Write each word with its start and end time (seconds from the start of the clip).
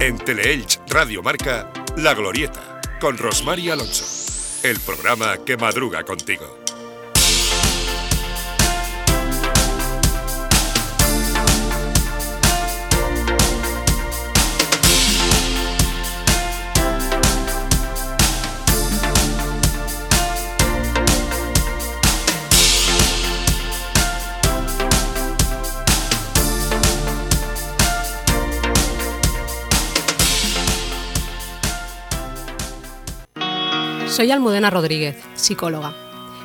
En 0.00 0.16
Teleelch 0.16 0.80
Radio 0.88 1.22
Marca, 1.22 1.70
La 1.98 2.14
Glorieta, 2.14 2.80
con 3.02 3.18
Rosmar 3.18 3.58
Alonso. 3.58 4.06
El 4.66 4.80
programa 4.80 5.36
que 5.44 5.58
madruga 5.58 6.04
contigo. 6.04 6.59
Soy 34.20 34.30
Almudena 34.32 34.68
Rodríguez, 34.68 35.16
psicóloga. 35.34 35.94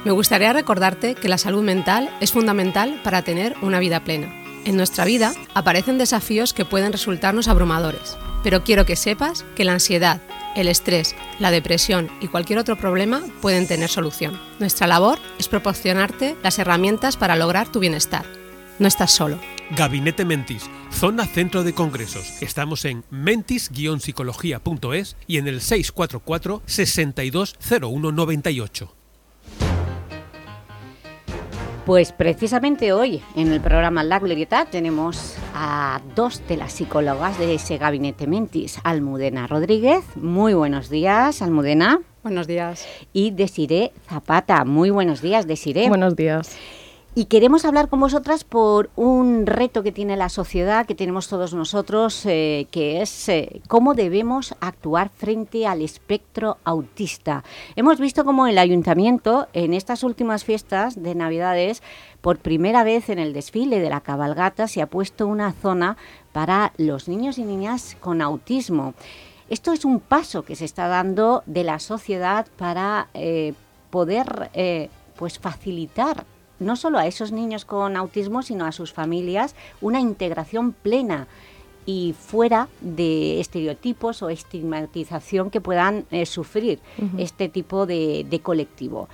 Me 0.06 0.14
gustaría 0.14 0.54
recordarte 0.54 1.14
que 1.14 1.28
la 1.28 1.38
salud 1.38 1.62
mental 1.62 2.10
es 2.22 2.32
fundamental 2.32 3.02
para 3.04 3.22
tener 3.22 3.54
una 3.62 3.80
vida 3.80 4.00
plena. 4.00 4.34
En 4.64 4.78
nuestra 4.78 5.04
vida 5.04 5.34
aparecen 5.54 5.98
desafíos 5.98 6.54
que 6.54 6.64
pueden 6.64 6.94
resultarnos 6.94 7.50
abrumadores, 7.50 8.16
pero 8.46 8.64
quiero 8.64 8.86
que 8.86 8.96
sepas 8.96 9.44
que 9.58 9.66
la 9.66 9.74
ansiedad, 9.74 10.22
el 10.56 10.70
estrés, 10.70 11.18
la 11.38 11.52
depresión 11.52 12.10
y 12.22 12.30
cualquier 12.30 12.60
otro 12.60 12.78
problema 12.78 13.22
pueden 13.42 13.68
tener 13.68 13.90
solución. 13.90 14.40
Nuestra 14.58 14.88
labor 14.88 15.20
es 15.38 15.50
proporcionarte 15.50 16.38
las 16.44 16.58
herramientas 16.60 17.18
para 17.18 17.36
lograr 17.36 17.68
tu 17.68 17.82
bienestar. 17.82 18.24
No 18.80 18.88
estás 18.88 19.12
solo. 19.12 19.38
Gabinete 19.72 20.26
Mentis, 20.26 20.70
zona 20.92 21.26
centro 21.26 21.64
de 21.64 21.74
congresos. 21.74 22.40
Estamos 22.42 22.86
en 22.86 23.04
mentis-psicología.es 23.10 25.18
y 25.26 25.38
en 25.38 25.48
el 25.48 25.60
644 25.60 26.62
620198. 26.66 28.94
Pues 31.86 32.12
precisamente 32.12 32.94
hoy 32.94 33.22
en 33.36 33.52
el 33.52 33.62
programa 33.62 34.04
La 34.04 34.20
Glorieta 34.20 34.66
tenemos 34.66 35.36
a 35.54 36.02
dos 36.16 36.42
de 36.48 36.58
las 36.58 36.74
psicólogas 36.74 37.38
de 37.38 37.54
ese 37.54 37.78
gabinete 37.78 38.26
Mentis, 38.26 38.80
Almudena 38.84 39.46
Rodríguez. 39.46 40.04
Muy 40.16 40.56
buenos 40.56 40.90
días, 40.90 41.44
Almudena. 41.44 42.02
Buenos 42.24 42.48
días. 42.48 42.88
Y 43.14 43.30
Desiré 43.32 43.92
Zapata. 44.10 44.66
Muy 44.66 44.90
buenos 44.90 45.22
días, 45.22 45.46
Desiré. 45.46 45.88
Buenos 45.88 46.16
días. 46.16 46.58
Y 47.18 47.26
queremos 47.26 47.64
hablar 47.64 47.88
con 47.88 48.02
vosotras 48.02 48.44
por 48.44 48.90
un 48.98 49.46
reto 49.46 49.84
que 49.84 49.94
tiene 49.94 50.18
la 50.18 50.28
sociedad, 50.28 50.86
que 50.86 50.96
tenemos 50.96 51.30
todos 51.30 51.54
nosotros, 51.54 52.26
eh, 52.26 52.68
que 52.72 53.02
es 53.02 53.30
eh, 53.30 53.62
cómo 53.70 53.94
debemos 53.94 54.54
actuar 54.60 55.10
frente 55.16 55.66
al 55.66 55.82
espectro 55.82 56.58
autista. 56.66 57.46
Hemos 57.78 58.02
visto 58.02 58.26
cómo 58.26 58.48
el 58.48 58.58
Ayuntamiento, 58.58 59.48
en 59.54 59.74
estas 59.74 60.04
últimas 60.04 60.44
fiestas 60.44 61.02
de 61.02 61.16
Navidades, 61.16 61.82
por 62.20 62.40
primera 62.40 62.84
vez 62.84 63.08
en 63.08 63.20
el 63.20 63.32
desfile 63.32 63.80
de 63.80 63.90
la 63.90 64.02
cabalgata, 64.02 64.68
se 64.68 64.82
ha 64.82 64.88
puesto 64.88 65.26
una 65.26 65.54
zona 65.54 65.96
para 66.34 66.74
los 66.76 67.08
niños 67.08 67.38
y 67.38 67.46
niñas 67.46 67.96
con 68.02 68.22
autismo. 68.22 68.94
Esto 69.50 69.72
es 69.72 69.86
un 69.86 70.02
paso 70.02 70.44
que 70.44 70.58
se 70.58 70.66
está 70.66 70.90
dando 70.90 71.44
de 71.46 71.64
la 71.64 71.80
sociedad 71.80 72.46
para 72.58 73.08
eh, 73.14 73.54
poder 73.90 74.50
pues 75.16 75.40
facilitar 75.40 76.26
no 76.66 76.76
solo 76.76 76.98
a 76.98 77.08
esos 77.08 77.32
niños 77.32 77.64
con 77.64 77.96
autismo, 77.96 78.42
sino 78.42 78.66
a 78.66 78.72
sus 78.72 78.92
familias, 78.92 79.56
una 79.80 80.02
integración 80.02 80.74
plena 80.74 81.28
y 81.86 82.16
fuera 82.20 82.68
de 82.82 83.40
estereotipos 83.40 84.24
o 84.24 84.30
estigmatización 84.30 85.52
que 85.52 85.62
puedan 85.62 86.06
eh, 86.10 86.26
sufrir 86.26 86.80
este 87.18 87.48
tipo 87.48 87.86
de, 87.86 88.26
de 88.28 88.40
colectivo. 88.40 89.08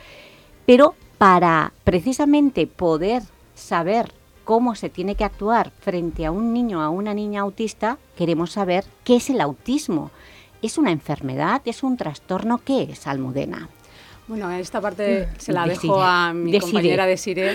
Pero 0.65 0.95
para 1.17 1.73
precisamente 1.83 2.65
poder 2.65 3.23
saber 3.53 4.13
cómo 4.45 4.75
se 4.75 4.89
tiene 4.89 5.15
que 5.15 5.25
actuar 5.25 5.71
frente 5.81 6.25
a 6.25 6.31
un 6.31 6.53
niño 6.53 6.79
o 6.79 6.81
a 6.81 6.89
una 6.89 7.13
niña 7.13 7.41
autista, 7.41 7.97
queremos 8.15 8.51
saber 8.51 8.85
qué 9.03 9.17
es 9.17 9.29
el 9.29 9.41
autismo. 9.41 10.11
¿Es 10.61 10.77
una 10.77 10.91
enfermedad? 10.91 11.61
¿Es 11.65 11.83
un 11.83 11.97
trastorno? 11.97 12.59
¿Qué 12.63 12.83
es, 12.83 13.05
Almudena? 13.07 13.69
Bueno, 14.31 14.49
esta 14.49 14.79
parte 14.79 15.27
se 15.39 15.51
la 15.51 15.65
dejo 15.65 16.01
a 16.01 16.31
mi 16.31 16.57
compañera 16.57 17.05
Desiree, 17.05 17.53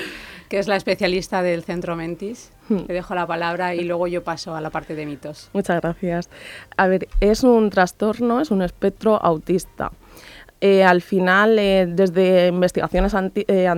que 0.50 0.58
es 0.58 0.68
la 0.68 0.76
especialista 0.76 1.40
del 1.40 1.64
Centro 1.64 1.96
Mentis. 1.96 2.52
Hmm. 2.68 2.80
Le 2.86 2.92
dejo 2.92 3.14
la 3.14 3.26
palabra 3.26 3.74
y 3.74 3.84
luego 3.84 4.06
yo 4.08 4.22
paso 4.22 4.54
a 4.54 4.60
la 4.60 4.68
parte 4.68 4.94
de 4.94 5.06
mitos. 5.06 5.48
Muchas 5.54 5.80
gracias. 5.80 6.28
A 6.76 6.86
ver, 6.86 7.08
es 7.20 7.44
un 7.44 7.70
trastorno, 7.70 8.42
es 8.42 8.50
un 8.50 8.60
espectro 8.60 9.16
autista. 9.16 9.90
Eh, 10.60 10.84
al 10.84 11.00
final, 11.00 11.58
eh, 11.58 11.86
desde 11.88 12.48
investigaciones 12.48 13.14
eh, 13.34 13.68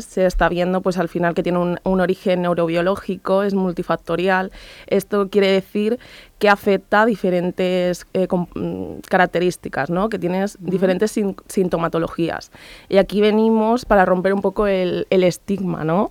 se 0.00 0.26
está 0.26 0.48
viendo 0.48 0.80
pues 0.80 0.98
al 0.98 1.08
final 1.08 1.34
que 1.34 1.42
tiene 1.42 1.58
un, 1.58 2.00
origen 2.00 2.42
neurobiológico, 2.42 3.42
es 3.42 3.54
multifactorial. 3.54 4.52
Esto 4.86 5.28
quiere 5.28 5.48
decir 5.48 5.98
que 6.38 6.48
afecta 6.48 7.06
diferentes 7.06 8.06
mm, 8.14 9.00
características, 9.08 9.90
¿no? 9.90 10.08
que 10.08 10.18
tienes 10.18 10.56
diferentes 10.60 11.18
sintomatologías. 11.48 12.50
Y 12.88 12.98
aquí 12.98 13.20
venimos 13.20 13.84
para 13.84 14.04
romper 14.04 14.32
un 14.32 14.40
poco 14.40 14.66
el, 14.66 15.06
estigma, 15.10 15.84
¿no? 15.84 16.10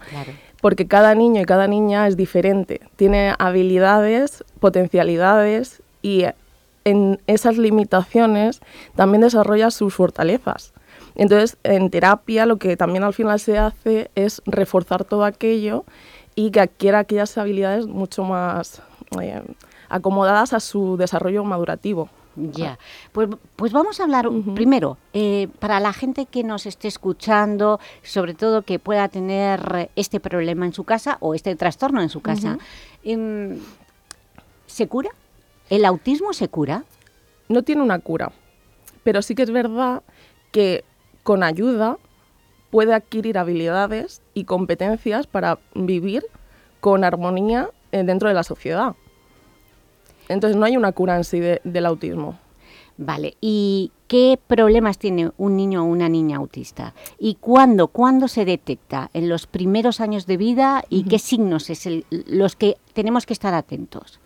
porque 0.62 0.88
cada 0.88 1.16
niño 1.16 1.42
y 1.42 1.46
cada 1.46 1.68
niña 1.68 2.08
es 2.08 2.18
diferente, 2.18 2.82
tiene 2.98 3.34
habilidades, 3.40 4.44
potencialidades 4.60 5.82
y 6.02 6.26
en 6.84 7.20
esas 7.28 7.58
limitaciones 7.58 8.62
también 8.96 9.22
desarrolla 9.22 9.72
sus 9.72 9.94
fortalezas. 9.94 10.74
Entonces, 11.20 11.58
en 11.64 11.90
terapia 11.90 12.46
lo 12.46 12.56
que 12.60 12.78
también 12.78 13.04
al 13.04 13.14
final 13.14 13.42
se 13.42 13.58
hace 13.58 14.10
es 14.16 14.42
reforzar 14.46 15.04
todo 15.04 15.26
aquello 15.26 15.84
y 16.34 16.50
que 16.50 16.62
adquiera 16.62 17.00
aquellas 17.00 17.38
habilidades 17.38 17.88
mucho 17.88 18.24
más 18.24 18.82
eh, 19.22 19.44
acomodadas 19.90 20.54
a 20.54 20.62
su 20.62 20.96
desarrollo 20.96 21.44
madurativo. 21.44 22.08
Ya, 22.38 22.80
pues, 23.12 23.28
pues 23.58 23.74
vamos 23.74 24.00
a 24.00 24.04
hablar 24.04 24.30
primero, 24.56 24.98
eh, 25.12 25.50
para 25.60 25.82
la 25.82 25.92
gente 25.92 26.26
que 26.26 26.46
nos 26.46 26.66
esté 26.66 26.88
escuchando, 26.88 27.82
sobre 28.02 28.34
todo 28.34 28.62
que 28.62 28.80
pueda 28.80 29.10
tener 29.10 29.90
este 29.98 30.22
problema 30.22 30.66
en 30.66 30.72
su 30.72 30.86
casa 30.86 31.18
o 31.20 31.36
este 31.36 31.54
trastorno 31.58 32.02
en 32.02 32.08
su 32.08 32.22
casa, 32.22 32.58
em, 33.04 33.60
¿se 34.68 34.88
cura? 34.88 35.10
¿El 35.70 35.84
autismo 35.84 36.32
se 36.32 36.48
cura? 36.48 36.86
No 37.50 37.64
tiene 37.64 37.82
una 37.82 38.00
cura, 38.00 38.32
pero 39.04 39.22
sí 39.22 39.36
que 39.36 39.44
es 39.44 39.52
verdad 39.52 40.02
que 40.52 40.86
con 41.30 41.44
ayuda 41.44 42.00
puede 42.72 42.92
adquirir 42.92 43.38
habilidades 43.38 44.24
y 44.34 44.46
competencias 44.46 45.28
para 45.28 45.60
vivir 45.76 46.26
con 46.80 47.04
armonía 47.04 47.70
eh, 47.92 48.02
dentro 48.02 48.30
de 48.30 48.34
la 48.34 48.42
sociedad. 48.42 48.96
Entonces 50.28 50.58
no 50.58 50.66
hay 50.66 50.76
una 50.76 50.92
cura 50.92 51.18
en 51.18 51.24
sí 51.24 51.40
del 51.40 51.86
autismo. 51.86 52.40
Vale, 52.98 53.38
¿y 53.42 53.92
qué 54.08 54.40
problemas 54.48 54.98
tiene 54.98 55.30
un 55.38 55.56
niño 55.56 55.84
o 55.84 55.86
una 55.86 56.10
niña 56.10 56.38
autista? 56.38 56.96
¿Y 57.20 57.36
cuándo, 57.36 57.90
cuándo 57.90 58.28
se 58.28 58.44
detecta? 58.44 59.12
¿En 59.14 59.30
los 59.30 59.46
primeros 59.46 60.02
años 60.02 60.26
de 60.26 60.38
vida? 60.38 60.84
¿Y 60.90 61.04
qué 61.04 61.20
signos 61.20 61.70
es 61.70 61.88
los 62.10 62.56
que 62.56 62.78
tenemos 62.94 63.28
que 63.28 63.34
estar 63.34 63.54
atentos? 63.54 64.20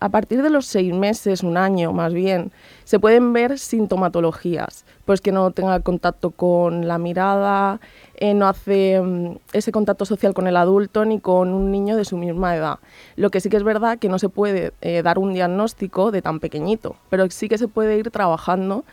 A 0.00 0.08
partir 0.08 0.42
de 0.42 0.48
los 0.50 0.66
seis 0.66 0.94
meses, 0.94 1.42
un 1.42 1.58
año 1.58 1.92
más 1.92 2.14
bien, 2.14 2.52
se 2.84 2.98
pueden 2.98 3.32
ver 3.34 3.58
sintomatologías, 3.58 4.84
pues 5.04 5.20
que 5.20 5.30
no 5.30 5.50
tenga 5.50 5.78
contacto 5.80 6.30
con 6.30 6.88
la 6.88 6.98
mirada, 6.98 7.80
eh, 8.14 8.32
no 8.32 8.48
hace 8.48 9.00
mm, 9.00 9.36
ese 9.52 9.72
contacto 9.72 10.06
social 10.06 10.32
con 10.32 10.46
el 10.46 10.56
adulto 10.56 11.04
ni 11.04 11.20
con 11.20 11.50
un 11.52 11.70
niño 11.70 11.96
de 11.96 12.06
su 12.06 12.16
misma 12.16 12.56
edad. 12.56 12.78
Lo 13.16 13.30
que 13.30 13.40
sí 13.40 13.50
que 13.50 13.58
es 13.58 13.62
verdad 13.62 13.98
que 13.98 14.08
no 14.08 14.18
se 14.18 14.30
puede 14.30 14.72
eh, 14.80 15.02
dar 15.02 15.18
un 15.18 15.34
diagnóstico 15.34 16.10
de 16.10 16.22
tan 16.22 16.40
pequeñito, 16.40 16.96
pero 17.10 17.28
sí 17.30 17.48
que 17.48 17.58
se 17.58 17.68
puede 17.68 17.98
ir 17.98 18.10
trabajando 18.10 18.84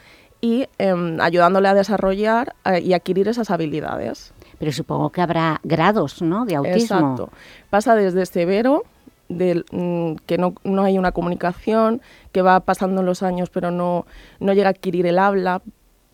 y 0.41 0.67
em, 0.77 1.19
ayudándole 1.21 1.69
a 1.69 1.73
desarrollar 1.73 2.53
eh, 2.65 2.81
y 2.81 2.93
adquirir 2.93 3.27
esas 3.27 3.49
habilidades. 3.49 4.33
Pero 4.59 4.71
supongo 4.71 5.09
que 5.11 5.21
habrá 5.21 5.61
grados 5.63 6.21
¿no? 6.21 6.45
de 6.45 6.55
autismo. 6.55 6.97
Exacto. 6.97 7.29
Pasa 7.69 7.95
desde 7.95 8.25
severo, 8.25 8.83
de, 9.29 9.63
mm, 9.71 10.15
que 10.25 10.37
no, 10.37 10.53
no, 10.63 10.83
hay 10.83 10.97
una 10.97 11.11
comunicación, 11.11 12.01
que 12.31 12.41
va 12.41 12.59
pasando 12.61 13.03
los 13.03 13.23
años 13.23 13.49
pero 13.49 13.71
no, 13.71 14.05
no 14.39 14.53
llega 14.53 14.67
a 14.67 14.71
adquirir 14.71 15.05
el 15.05 15.19
habla, 15.19 15.61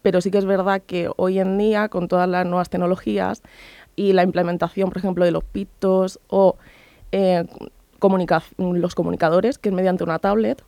pero 0.02 0.22
sí 0.22 0.32
que 0.32 0.38
es 0.38 0.46
verdad 0.46 0.82
que 0.86 1.10
hoy 1.16 1.40
en 1.40 1.58
día, 1.58 1.90
con 1.90 2.08
todas 2.08 2.28
las 2.30 2.46
nuevas 2.46 2.70
tecnologías 2.70 3.42
y 3.96 4.14
la 4.14 4.24
implementación, 4.24 4.90
por 4.90 4.98
ejemplo, 4.98 5.26
de 5.26 5.32
los 5.32 5.44
pitos 5.44 6.20
o 6.28 6.58
eh, 7.12 7.46
los 8.58 8.96
comunicadores, 8.96 9.58
que 9.58 9.70
es 9.70 9.76
mediante 9.76 10.04
una 10.04 10.20
tablet, 10.20 10.62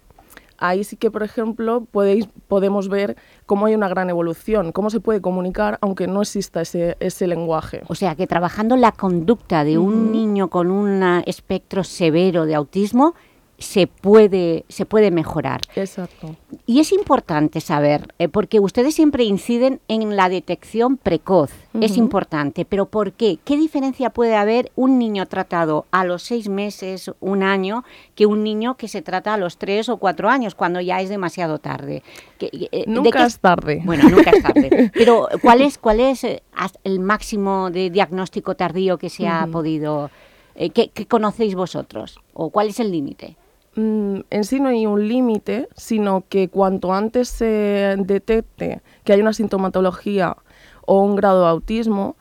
ahí 0.58 0.84
sí 0.84 0.96
que, 0.96 1.12
por 1.12 1.24
ejemplo, 1.24 1.86
podéis, 1.92 2.28
podemos 2.48 2.90
ver 2.90 3.16
cómo 3.46 3.66
hay 3.66 3.76
una 3.76 3.88
gran 3.88 4.10
evolución, 4.10 4.72
cómo 4.72 4.90
se 4.90 5.00
puede 5.00 5.22
comunicar 5.22 5.78
aunque 5.82 6.08
no 6.08 6.22
exista 6.22 6.62
ese, 6.62 6.98
ese 7.00 7.28
lenguaje. 7.28 7.84
O 7.88 7.96
sea, 7.96 8.16
que 8.16 8.28
trabajando 8.28 8.76
la 8.76 8.92
conducta 8.92 9.64
de 9.64 9.78
un 9.78 10.12
niño 10.12 10.50
con 10.50 10.72
un 10.72 11.04
espectro 11.26 11.84
severo 11.84 12.46
de 12.46 12.56
autismo, 12.56 13.16
se 13.58 13.88
puede, 13.88 14.66
se 14.68 14.86
puede 14.86 15.12
mejorar. 15.12 15.62
Exacto. 15.76 16.36
Y 16.66 16.80
es 16.80 16.92
importante 16.92 17.62
saber, 17.62 18.14
eh, 18.20 18.28
porque 18.28 18.60
ustedes 18.60 18.96
siempre 18.96 19.24
inciden 19.24 19.80
en 19.88 20.16
la 20.16 20.30
detección 20.30 20.98
precoz, 20.98 21.52
es 21.80 21.98
importante, 21.98 22.64
pero 22.64 22.86
¿por 22.86 23.12
qué? 23.12 23.38
¿Qué 23.44 23.58
diferencia 23.58 24.10
puede 24.10 24.36
haber 24.36 24.72
un 24.76 24.98
niño 24.98 25.26
tratado 25.26 25.86
a 25.92 26.06
los 26.06 26.24
seis 26.24 26.48
meses, 26.48 27.12
un 27.20 27.44
año, 27.44 27.84
que 28.16 28.26
un 28.26 28.44
niño 28.44 28.76
que 28.76 28.88
se 28.88 29.02
trata 29.02 29.34
a 29.34 29.38
los 29.38 29.58
tres 29.58 29.90
o 29.90 29.98
cuatro 29.98 30.30
años, 30.30 30.56
cuando 30.56 30.80
ya 30.80 31.02
es 31.02 31.10
demasiado 31.10 31.60
tarde? 31.60 32.02
Eh, 32.40 32.86
nunca 32.88 33.26
es 33.26 33.40
tarde. 33.40 33.82
Bueno, 33.84 34.10
nunca 34.10 34.32
es 34.32 34.42
tarde. 34.42 34.92
pero 34.94 35.28
¿cuál 35.42 35.62
es, 35.62 35.78
cuál 35.78 36.00
es 36.00 36.24
eh, 36.24 36.44
el 36.86 37.00
máximo 37.02 37.70
de 37.72 37.90
diagnóstico 37.90 38.56
tardío 38.56 38.98
que 38.98 39.10
se 39.10 39.28
ha 39.28 39.46
podido... 39.48 40.10
¿qué, 40.56 40.90
¿Qué 40.94 41.06
conocéis 41.06 41.56
vosotros? 41.56 42.22
¿O 42.34 42.50
cuál 42.50 42.70
es 42.70 42.80
el 42.80 42.90
límite? 42.90 43.36
Mm, 43.76 44.22
en 44.30 44.44
sí 44.46 44.60
no 44.60 44.70
hay 44.70 44.86
un 44.86 45.08
límite, 45.08 45.68
sino 45.76 46.24
que 46.30 46.50
cuanto 46.50 46.94
antes 46.94 47.28
se 47.28 47.96
detecte 48.00 48.82
que 49.04 49.14
hay 49.14 49.22
una 49.22 49.34
sintomatología 49.34 50.38
o 50.86 51.02
un 51.02 51.16
grado 51.16 51.42
de 51.42 51.50
autismo, 51.50 52.16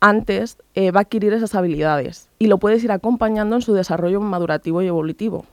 antes 0.00 0.58
eh, 0.74 0.90
va 0.90 1.00
a 1.00 1.02
adquirir 1.02 1.32
esas 1.32 1.54
habilidades 1.54 2.28
y 2.40 2.48
lo 2.48 2.58
puedes 2.58 2.82
ir 2.82 2.90
acompañando 2.90 3.54
en 3.54 3.62
su 3.62 3.72
desarrollo 3.74 4.20
madurativo 4.20 4.82
y 4.82 4.88
evolutivo. 4.88 5.46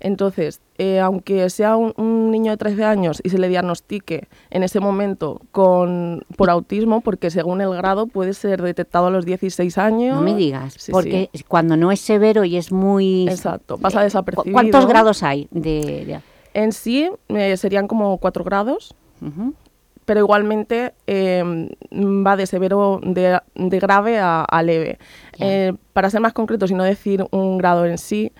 Entonces, 0.00 0.60
eh, 0.78 1.00
aunque 1.00 1.48
sea 1.50 1.76
un, 1.76 2.30
niño 2.30 2.50
de 2.50 2.56
13 2.56 2.84
años 2.84 3.20
y 3.24 3.30
se 3.30 3.38
le 3.38 3.48
diagnostique 3.48 4.28
en 4.50 4.62
ese 4.62 4.80
momento 4.80 5.40
con, 5.52 6.24
por 6.36 6.50
autismo, 6.50 7.00
porque 7.00 7.30
según 7.30 7.60
el 7.60 7.74
grado 7.74 8.06
puede 8.06 8.34
ser 8.34 8.62
detectado 8.62 9.06
a 9.06 9.10
los 9.10 9.24
16 9.24 9.78
años. 9.78 10.16
No 10.16 10.22
me 10.22 10.34
digas, 10.34 10.88
porque 10.90 11.30
cuando 11.48 11.76
no 11.76 11.92
es 11.92 12.00
severo 12.00 12.44
y 12.44 12.56
es 12.56 12.72
muy... 12.72 13.28
Exacto, 13.28 13.78
pasa 13.78 14.00
eh, 14.00 14.04
desapercibido. 14.04 14.52
¿Cuántos 14.52 14.86
grados 14.86 15.22
hay? 15.22 15.48
De, 15.50 16.20
En 16.52 16.72
sí 16.72 17.10
eh, 17.28 17.56
serían 17.56 17.88
como 17.88 18.18
4 18.18 18.44
grados, 18.44 18.94
pero 20.04 20.20
igualmente 20.20 20.92
em, 21.06 21.68
va 21.90 22.36
de 22.36 22.46
severo, 22.46 23.00
de, 23.02 23.40
grave 23.80 24.18
a, 24.20 24.62
leve. 24.62 24.98
para 25.94 26.10
ser 26.10 26.20
más 26.20 26.34
concreto, 26.34 26.66
y 26.68 26.74
no 26.74 26.84
decir 26.84 27.26
un 27.30 27.56
grado 27.56 27.86
en 27.86 27.96
sí, 27.96 28.30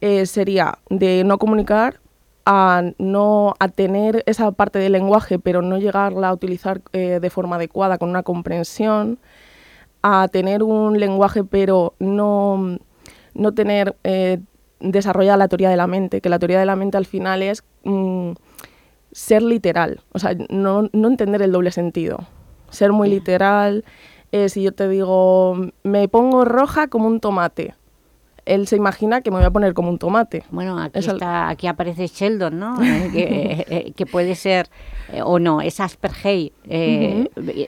eh, 0.00 0.26
sería 0.26 0.78
de 0.90 1.24
no 1.24 1.38
comunicar 1.38 2.00
a 2.46 2.82
no 2.98 3.54
a 3.58 3.68
tener 3.68 4.22
esa 4.26 4.50
parte 4.52 4.78
del 4.78 4.92
lenguaje 4.92 5.38
pero 5.38 5.62
no 5.62 5.78
llegarla 5.78 6.28
a 6.28 6.34
utilizar 6.34 6.82
eh, 6.92 7.18
de 7.20 7.30
forma 7.30 7.56
adecuada 7.56 7.98
con 7.98 8.10
una 8.10 8.22
comprensión 8.22 9.18
a 10.02 10.28
tener 10.28 10.62
un 10.62 11.00
lenguaje 11.00 11.44
pero 11.44 11.94
no, 11.98 12.78
no 13.32 13.54
tener 13.54 13.96
eh, 14.04 14.40
desarrollada 14.80 15.38
la 15.38 15.48
teoría 15.48 15.70
de 15.70 15.76
la 15.76 15.86
mente 15.86 16.20
que 16.20 16.28
la 16.28 16.38
teoría 16.38 16.60
de 16.60 16.66
la 16.66 16.76
mente 16.76 16.98
al 16.98 17.06
final 17.06 17.42
es 17.42 17.64
mm, 17.84 18.32
ser 19.12 19.42
literal 19.42 20.00
o 20.12 20.18
sea 20.18 20.36
no, 20.50 20.90
no, 20.92 21.08
entender 21.08 21.40
el 21.42 21.52
doble 21.52 21.70
sentido. 21.70 22.18
Ser 22.70 22.92
muy 22.92 23.08
literal 23.08 23.84
si 24.48 24.64
yo 24.64 24.72
te 24.72 24.88
digo 24.88 25.56
me 25.84 26.08
pongo 26.08 26.44
roja 26.44 26.88
como 26.88 27.06
un 27.06 27.20
tomate 27.20 27.74
él 28.46 28.66
se 28.66 28.76
imagina 28.76 29.22
que 29.22 29.30
me 29.30 29.38
voy 29.38 29.46
a 29.46 29.50
poner 29.50 29.74
como 29.74 29.90
un 29.90 29.98
tomate. 29.98 30.44
Bueno, 30.50 30.78
aquí, 30.78 30.98
está, 30.98 31.48
aquí 31.48 31.66
aparece 31.66 32.06
Sheldon, 32.06 32.58
¿no? 32.58 32.82
Eh, 32.82 33.10
eh, 33.14 33.64
eh, 33.68 33.92
que, 33.92 34.06
puede 34.06 34.34
ser, 34.34 34.68
o 35.24 35.38
no, 35.38 35.60
es 35.60 35.80
Asperger. 35.80 36.52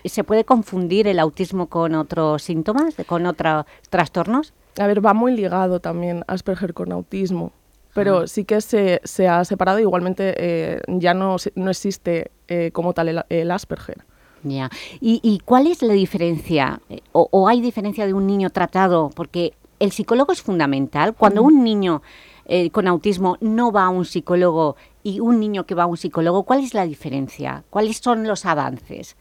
¿Se 0.05 0.25
puede 0.25 0.45
confundir 0.45 1.07
el 1.09 1.19
autismo 1.19 1.69
con 1.69 1.95
otros 1.95 2.43
síntomas, 2.43 2.95
con 3.07 3.27
otros 3.27 3.65
trastornos? 3.91 4.53
A 4.79 4.87
ver, 4.87 5.05
va 5.05 5.15
muy 5.15 5.35
ligado 5.35 5.81
también 5.81 6.25
Asperger 6.27 6.75
con 6.75 6.93
autismo, 6.93 7.53
pero 7.95 8.21
ah. 8.21 8.27
sí 8.27 8.45
que 8.45 8.61
se, 8.61 9.01
se, 9.05 9.29
ha 9.29 9.45
separado. 9.45 9.79
Igualmente 9.79 10.83
ya 10.89 11.15
no, 11.15 11.37
no 11.55 11.71
existe 11.71 12.31
como 12.73 12.93
tal 12.93 13.25
el, 13.29 13.51
Asperger. 13.51 14.05
Ya. 14.43 14.71
¿Y, 15.01 15.19
¿Y, 15.25 15.41
cuál 15.41 15.67
es 15.67 15.83
la 15.83 15.95
diferencia? 15.95 16.81
O, 17.11 17.27
¿O 17.33 17.49
hay 17.49 17.61
diferencia 17.61 18.07
de 18.07 18.13
un 18.13 18.29
niño 18.29 18.51
tratado? 18.51 19.11
Porque 19.17 19.55
el 19.79 19.93
psicólogo 19.93 20.33
es 20.33 20.43
fundamental. 20.43 21.15
Cuando 21.15 21.43
un 21.43 21.63
niño 21.65 22.03
eh, 22.47 22.71
con 22.71 22.87
autismo 22.87 23.37
no 23.41 23.73
va 23.73 23.87
a 23.87 23.89
un 23.89 24.05
psicólogo 24.05 24.77
y 25.03 25.21
un 25.21 25.41
niño 25.41 25.67
que 25.67 25.75
va 25.75 25.85
a 25.85 25.87
un 25.87 25.97
psicólogo, 25.97 26.45
¿cuál 26.45 26.63
es 26.63 26.75
la 26.75 26.87
diferencia? 26.87 27.65
¿Cuáles 27.71 27.99
son 27.99 28.27
los 28.27 28.47
avances? 28.47 29.17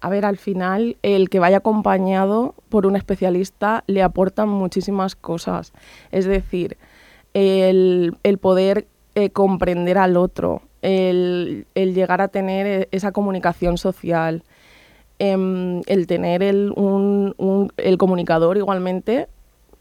A 0.00 0.08
ver, 0.10 0.24
al 0.24 0.36
final, 0.36 0.96
el 1.02 1.28
que 1.28 1.40
vaya 1.40 1.58
acompañado 1.58 2.54
por 2.68 2.86
un 2.86 2.96
especialista 2.96 3.82
le 3.86 4.02
aporta 4.02 4.46
muchísimas 4.46 5.16
cosas. 5.16 5.72
Es 6.12 6.24
decir, 6.24 6.76
el, 7.34 8.16
poder 8.40 8.86
eh, 9.14 9.30
comprender 9.30 9.98
al 9.98 10.16
otro, 10.16 10.62
el, 10.82 11.66
llegar 11.74 12.20
a 12.20 12.28
tener 12.28 12.66
eh, 12.66 12.88
esa 12.92 13.10
comunicación 13.10 13.76
social, 13.76 14.44
em, 15.18 15.82
el 15.86 16.06
tener 16.06 16.44
el, 16.44 16.72
el 17.76 17.98
comunicador 17.98 18.56
igualmente 18.56 19.28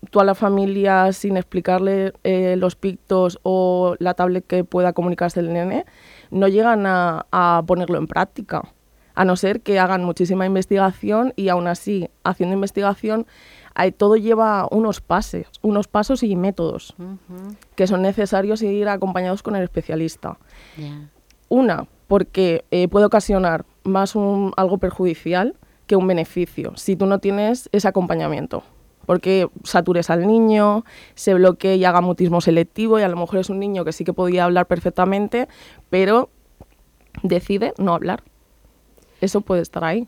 tú 0.10 0.20
a 0.20 0.24
la 0.24 0.36
familia 0.36 1.12
sin 1.14 1.38
explicarle 1.38 2.14
eh, 2.24 2.56
los 2.58 2.76
pictos 2.76 3.40
o 3.44 3.96
la 4.00 4.14
tablet 4.14 4.46
que 4.46 4.64
pueda 4.64 4.94
comunicarse 4.94 5.40
el 5.40 5.54
nene, 5.54 5.86
no 6.32 6.48
llegan 6.48 6.86
a, 6.86 7.64
ponerlo 7.66 7.98
en 7.98 8.08
práctica, 8.08 8.74
a 9.16 9.26
no 9.26 9.36
ser 9.36 9.62
que 9.62 9.80
hagan 9.80 10.04
muchísima 10.04 10.46
investigación 10.46 11.34
y 11.36 11.50
aún 11.50 11.68
así, 11.68 12.10
haciendo 12.24 12.56
investigación, 12.56 13.26
todo 13.98 14.16
lleva 14.16 14.68
unos 14.72 15.02
pasos, 15.02 15.48
unos 15.62 15.88
pasos 15.88 16.24
y 16.24 16.36
métodos 16.36 16.96
que 17.76 17.86
son 17.86 18.02
necesarios 18.02 18.64
ir 18.64 18.90
acompañados 18.90 19.44
con 19.44 19.56
el 19.56 19.64
especialista. 19.64 20.38
Una, 21.50 21.88
porque 22.08 22.66
eh, 22.72 22.88
puede 22.88 23.06
ocasionar 23.06 23.66
más 23.84 24.16
un, 24.16 24.52
algo 24.58 24.80
perjudicial 24.80 25.56
que 25.86 25.96
un 25.96 26.08
beneficio 26.08 26.76
si 26.76 26.96
tú 26.96 27.06
no 27.06 27.20
tienes 27.20 27.70
ese 27.72 27.88
acompañamiento 27.88 28.64
porque 29.08 29.50
satures 29.64 30.10
al 30.12 30.28
niño, 30.28 30.84
se 31.16 31.34
bloquee 31.34 31.78
y 31.78 31.86
haga 31.86 32.02
mutismo 32.02 32.42
selectivo 32.42 33.00
y 33.00 33.04
a 33.04 33.08
lo 33.08 33.16
mejor 33.16 33.40
es 33.40 33.50
un 33.50 33.58
niño 33.58 33.86
que 33.86 33.94
sí 33.94 34.04
que 34.04 34.12
podía 34.14 34.44
hablar 34.44 34.68
perfectamente, 34.68 35.48
pero 35.90 36.30
decide 37.24 37.74
no 37.78 37.96
hablar. 37.96 38.22
Eso 39.22 39.40
puede 39.42 39.62
estar 39.62 39.86
ahí. 39.86 40.08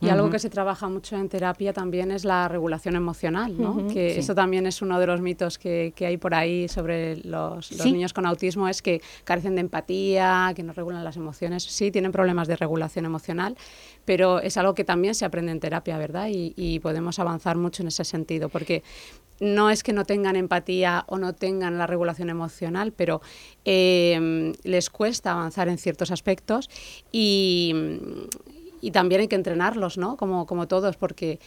Y 0.00 0.08
algo 0.08 0.30
que 0.30 0.38
se 0.38 0.48
trabaja 0.48 0.88
mucho 0.88 1.16
en 1.16 1.28
terapia 1.28 1.74
también 1.74 2.10
es 2.10 2.24
la 2.24 2.48
regulación 2.48 2.96
emocional, 2.96 3.54
¿no? 3.60 3.86
que 3.88 4.18
eso 4.18 4.34
también 4.34 4.66
es 4.66 4.80
uno 4.80 4.98
de 4.98 5.06
los 5.06 5.20
mitos 5.20 5.58
que, 5.58 5.92
que 5.94 6.06
hay 6.06 6.16
por 6.16 6.34
ahí 6.34 6.68
sobre 6.68 7.16
los, 7.18 7.70
niños 7.84 8.14
con 8.14 8.24
autismo, 8.24 8.66
es 8.68 8.80
que 8.80 9.02
carecen 9.24 9.54
de 9.56 9.60
empatía, 9.60 10.52
que 10.56 10.62
no 10.62 10.72
regulan 10.72 11.04
las 11.04 11.16
emociones. 11.16 11.64
Sí, 11.64 11.90
tienen 11.90 12.12
problemas 12.12 12.48
de 12.48 12.56
regulación 12.56 13.04
emocional, 13.04 13.56
pero 14.04 14.40
es 14.40 14.56
algo 14.56 14.74
que 14.74 14.84
también 14.84 15.14
se 15.14 15.24
aprende 15.24 15.52
en 15.52 15.60
terapia, 15.60 15.98
¿verdad? 15.98 16.28
Y, 16.30 16.80
podemos 16.80 17.18
avanzar 17.18 17.56
mucho 17.56 17.82
en 17.82 17.88
ese 17.88 18.04
sentido, 18.04 18.48
porque 18.48 18.82
no 19.38 19.70
es 19.70 19.82
que 19.82 19.92
no 19.92 20.04
tengan 20.04 20.36
empatía 20.36 21.04
o 21.08 21.18
no 21.18 21.34
tengan 21.34 21.76
la 21.76 21.86
regulación 21.86 22.30
emocional, 22.30 22.92
pero 22.92 23.20
eh, 23.64 24.52
les 24.62 24.88
cuesta 24.88 25.32
avanzar 25.32 25.68
en 25.68 25.76
ciertos 25.76 26.10
aspectos 26.10 26.70
y 27.12 27.74
y 28.80 28.90
también 28.90 29.20
hay 29.22 29.28
que 29.28 29.36
entrenarlos, 29.36 29.98
¿no? 29.98 30.16
Como, 30.16 30.46
como 30.46 30.68
todos, 30.68 30.96
porque 30.96 31.38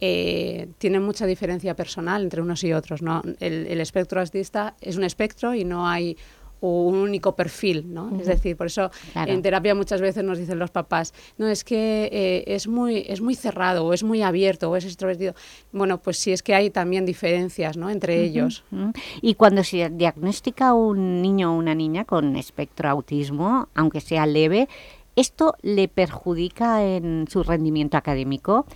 eh, 0.00 0.68
tienen 0.78 1.02
mucha 1.02 1.26
diferencia 1.26 1.74
personal 1.74 2.22
entre 2.22 2.42
unos 2.42 2.62
y 2.64 2.72
otros, 2.72 3.02
¿no? 3.02 3.22
El, 3.40 3.66
el 3.66 3.80
espectro 3.80 4.20
autista 4.20 4.74
es 4.80 4.96
un 4.96 5.04
espectro 5.04 5.54
y 5.54 5.64
no 5.64 5.88
hay 5.88 6.16
un 6.62 6.94
único 6.94 7.34
perfil, 7.34 7.92
¿no? 7.92 8.16
Es 8.20 8.26
decir, 8.26 8.56
por 8.56 8.68
eso 8.68 8.90
en 9.14 9.42
terapia 9.42 9.74
muchas 9.74 10.00
veces 10.00 10.22
nos 10.22 10.38
dicen 10.38 10.60
los 10.60 10.70
papás, 10.70 11.12
no, 11.36 11.48
es 11.48 11.64
que 11.64 12.08
eh, 12.12 12.44
es, 12.46 12.68
muy, 12.68 13.04
es 13.08 13.20
muy 13.20 13.34
cerrado, 13.34 13.84
o 13.84 13.92
es 13.92 14.04
muy 14.04 14.22
abierto, 14.22 14.70
o 14.70 14.76
es 14.76 14.84
extrovertido. 14.84 15.34
Bueno, 15.72 16.00
pues 16.00 16.18
sí 16.18 16.30
es 16.30 16.42
que 16.42 16.54
hay 16.54 16.70
también 16.70 17.04
diferencias, 17.04 17.76
¿no?, 17.76 17.90
entre 17.90 18.22
ellos. 18.22 18.64
Y 19.20 19.34
cuando 19.34 19.64
se 19.64 19.90
diagnostica 19.90 20.72
un 20.72 21.20
niño 21.20 21.52
o 21.52 21.56
una 21.56 21.74
niña 21.74 22.04
con 22.04 22.36
espectro 22.36 22.88
autismo, 22.88 23.68
aunque 23.74 24.00
sea 24.00 24.24
leve, 24.26 24.68
¿Esto 25.16 25.54
le 25.62 25.88
perjudica 25.88 26.84
en 26.84 27.26
su 27.28 27.42
rendimiento 27.42 27.96
académico? 27.96 28.66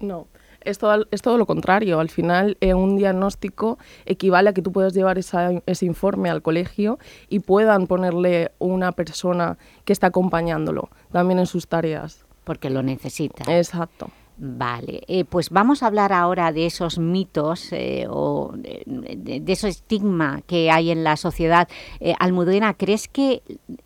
No. 0.00 0.26
Es 0.62 0.78
todo, 0.78 1.06
es 1.10 1.22
todo, 1.22 1.38
lo 1.38 1.46
contrario. 1.46 2.00
Al 2.00 2.10
final, 2.10 2.58
eh, 2.60 2.74
un 2.74 2.96
diagnóstico 2.96 3.78
equivale 4.04 4.50
a 4.50 4.52
que 4.52 4.60
tú 4.60 4.72
puedas 4.72 4.92
llevar 4.92 5.18
ese 5.18 5.86
informe 5.86 6.28
al 6.28 6.42
colegio 6.42 6.98
y 7.28 7.40
puedan 7.40 7.86
ponerle 7.86 8.52
una 8.58 8.92
persona 8.92 9.56
que 9.84 9.94
está 9.94 10.08
acompañándolo 10.08 10.90
también 11.10 11.38
en 11.38 11.46
sus 11.46 11.66
tareas. 11.66 12.26
Porque 12.44 12.68
lo 12.68 12.82
necesita. 12.82 13.44
Exacto. 13.56 14.10
Vale, 14.42 15.02
eh, 15.06 15.26
pues 15.26 15.50
vamos 15.50 15.82
a 15.82 15.86
hablar 15.86 16.14
ahora 16.14 16.50
de 16.50 16.64
esos 16.64 16.98
mitos 16.98 17.68
eh, 17.72 18.06
o 18.08 18.54
de, 18.56 19.42
ese 19.46 19.68
estigma 19.68 20.40
que 20.46 20.70
hay 20.70 20.90
en 20.90 21.04
la 21.04 21.18
sociedad. 21.18 21.68
Eh, 22.00 22.14
Almudena, 22.18 22.72
¿crees 22.72 23.06
que 23.06 23.42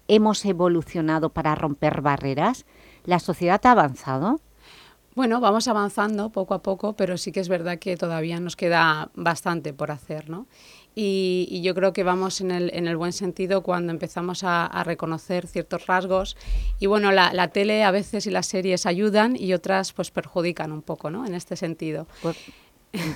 hemos 0.07 0.45
evolucionado 0.45 1.31
para 1.31 1.57
romper 1.57 2.03
barreras? 2.03 2.67
¿La 3.05 3.19
sociedad 3.19 3.61
ha 3.65 3.73
avanzado? 3.73 4.39
Bueno, 5.17 5.41
vamos 5.41 5.67
avanzando 5.67 6.31
poco 6.31 6.55
a 6.55 6.63
poco, 6.63 6.93
pero 6.93 7.19
sí 7.19 7.33
que 7.33 7.41
es 7.41 7.49
verdad 7.49 7.81
que 7.81 7.97
todavía 7.97 8.39
nos 8.39 8.55
queda 8.55 9.11
bastante 9.17 9.73
por 9.73 9.91
hacer, 9.91 10.31
¿no? 10.31 10.47
Y, 10.95 11.61
yo 11.63 11.75
creo 11.75 11.93
que 11.93 12.05
vamos 12.05 12.41
en 12.41 12.51
el, 12.51 12.71
en 12.73 12.87
el 12.87 12.97
buen 12.97 13.13
sentido 13.13 13.63
cuando 13.63 13.93
empezamos 13.93 14.45
a, 14.45 14.83
reconocer 14.85 15.47
ciertos 15.47 15.87
rasgos. 15.87 16.37
Y 16.79 16.87
bueno, 16.87 17.11
la, 17.11 17.49
tele 17.49 17.85
a 17.85 17.91
veces 17.91 18.27
y 18.27 18.31
las 18.31 18.47
series 18.47 18.87
ayudan 18.87 19.37
y 19.37 19.55
otras 19.55 19.93
pues 19.93 20.11
perjudican 20.11 20.73
un 20.73 20.83
poco, 20.83 21.11
¿no? 21.11 21.27
En 21.27 21.35
este 21.35 21.57
sentido. 21.57 22.07
Pues, 22.23 22.37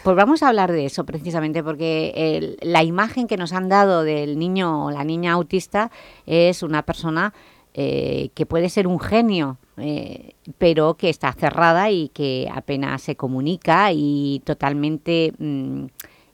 pues 0.03 0.17
vamos 0.17 0.43
a 0.43 0.49
hablar 0.49 0.73
de 0.73 0.87
eso 0.87 1.05
precisamente, 1.05 1.63
porque 1.63 2.57
la 2.63 2.83
imagen 2.83 3.29
que 3.29 3.37
nos 3.37 3.53
han 3.53 3.69
dado 3.69 4.03
del 4.03 4.39
niño 4.39 4.87
o 4.87 4.91
la 4.91 5.05
niña 5.05 5.33
autista 5.33 5.91
es 6.27 6.63
una 6.63 6.83
persona 6.83 7.33
eh, 7.75 8.31
que 8.35 8.45
puede 8.45 8.71
ser 8.71 8.89
un 8.89 8.99
genio, 8.99 9.59
eh, 9.77 10.35
pero 10.59 10.95
que 10.95 11.11
está 11.11 11.33
cerrada 11.33 11.93
y 11.93 12.09
que 12.09 12.51
apenas 12.53 13.03
se 13.03 13.15
comunica 13.15 13.93
y 13.93 14.43
totalmente... 14.45 15.33
Mm, 15.39 15.87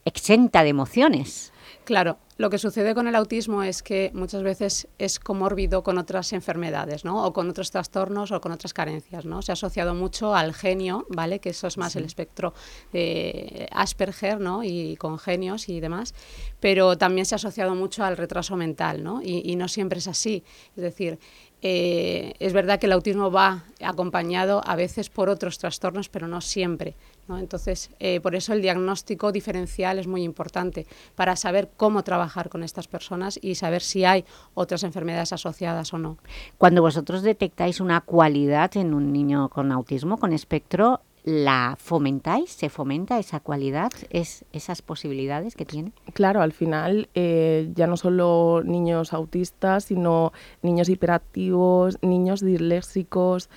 exenta 0.05 0.63
de 0.63 0.71
emociones. 0.71 1.53
Claro, 1.85 2.19
lo 2.37 2.51
que 2.51 2.59
sucede 2.59 2.95
con 2.95 3.07
el 3.07 3.15
autismo 3.15 3.63
es 3.63 3.83
que 3.83 4.11
muchas 4.15 4.43
veces 4.43 4.89
es 4.99 5.21
comórbido 5.21 5.83
con 5.85 5.99
otras 5.99 6.33
enfermedades, 6.33 7.05
¿no? 7.05 7.25
O 7.25 7.33
con 7.33 7.49
otros 7.49 7.71
trastornos 7.71 8.33
o 8.33 8.41
con 8.41 8.53
otras 8.53 8.73
carencias, 8.73 9.25
¿no? 9.25 9.41
Se 9.43 9.53
ha 9.53 9.55
asociado 9.55 9.95
mucho 9.95 10.35
al 10.35 10.53
genio, 10.53 11.07
¿vale? 11.11 11.39
Que 11.39 11.51
eso 11.51 11.67
es 11.67 11.79
más 11.79 11.95
el 11.95 12.05
espectro 12.05 12.53
de 12.93 13.69
Asperger, 13.71 14.41
¿no? 14.41 14.65
Y 14.65 14.97
con 14.97 15.19
genios 15.19 15.69
y 15.69 15.79
demás. 15.79 16.15
Pero 16.59 16.99
también 16.99 17.25
se 17.25 17.35
ha 17.35 17.37
asociado 17.37 17.75
mucho 17.75 18.03
al 18.03 18.17
retraso 18.17 18.57
mental, 18.57 19.05
¿no? 19.05 19.23
Y, 19.23 19.43
y 19.45 19.55
no 19.55 19.69
siempre 19.69 19.99
es 19.99 20.09
así. 20.09 20.43
Es 20.77 20.83
decir, 20.83 21.19
eh, 21.67 22.35
es 22.41 22.53
verdad 22.53 22.79
que 22.79 22.85
el 22.85 22.93
autismo 22.93 23.31
va 23.31 23.65
acompañado 23.83 24.61
a 24.67 24.77
veces 24.77 25.09
por 25.09 25.31
otros 25.31 25.57
trastornos, 25.57 26.11
pero 26.11 26.29
no 26.29 26.43
siempre. 26.43 26.95
Entonces, 27.27 27.89
eh, 28.01 28.21
por 28.21 28.35
eso 28.35 28.53
el 28.53 28.61
diagnóstico 28.61 29.33
diferencial 29.33 29.99
es 29.99 30.07
muy 30.07 30.25
importante 30.25 30.87
para 31.15 31.37
saber 31.37 31.71
cómo 31.75 32.05
trabajar 32.05 32.51
con 32.51 32.65
estas 32.65 32.87
personas 32.87 33.39
y 33.41 33.55
saber 33.55 33.81
si 33.81 34.05
hay 34.05 34.27
otras 34.53 34.83
enfermedades 34.83 35.33
asociadas 35.33 35.95
o 35.95 35.99
no. 35.99 36.19
Cuando 36.59 36.83
vosotros 36.83 37.23
detectáis 37.23 37.81
una 37.81 38.03
cualidad 38.03 38.77
en 38.77 38.93
un 38.93 39.11
niño 39.11 39.49
con 39.49 39.73
autismo, 39.73 40.19
con 40.19 40.35
espectro, 40.35 41.01
¿la 41.25 41.77
fomentáis? 41.79 42.51
¿Se 42.51 42.69
fomenta 42.69 43.19
esa 43.19 43.41
cualidad, 43.41 43.91
es, 44.11 44.45
esas 44.53 44.83
posibilidades 44.83 45.57
que 45.57 45.65
tiene? 45.65 45.93
Claro, 46.13 46.43
al 46.43 46.53
final 46.53 47.09
eh, 47.15 47.71
ya 47.75 47.87
no 47.87 47.97
solo 47.97 48.63
niños 48.63 49.15
autistas, 49.15 49.85
sino 49.85 50.33
niños 50.63 50.91
hiperactivos, 50.91 51.99
niños 52.03 52.41
disléxicos, 52.41 53.49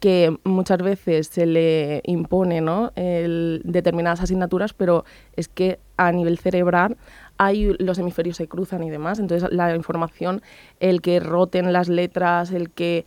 que 0.00 0.38
muchas 0.44 0.82
veces 0.82 1.28
se 1.28 1.46
le 1.46 2.02
impone 2.04 2.60
¿no? 2.60 2.92
determinadas 2.94 4.20
asignaturas, 4.20 4.74
pero 4.74 5.06
es 5.34 5.48
que 5.48 5.78
a 5.96 6.12
nivel 6.12 6.38
cerebral 6.38 6.98
hay 7.38 7.74
los 7.78 7.98
hemisferios 7.98 8.36
se 8.36 8.46
cruzan 8.46 8.82
y 8.82 8.90
demás, 8.90 9.18
entonces 9.18 9.48
la 9.50 9.74
información, 9.74 10.42
el 10.78 11.00
que 11.00 11.20
roten 11.20 11.72
las 11.72 11.88
letras, 11.88 12.52
el 12.52 12.70
que... 12.70 13.06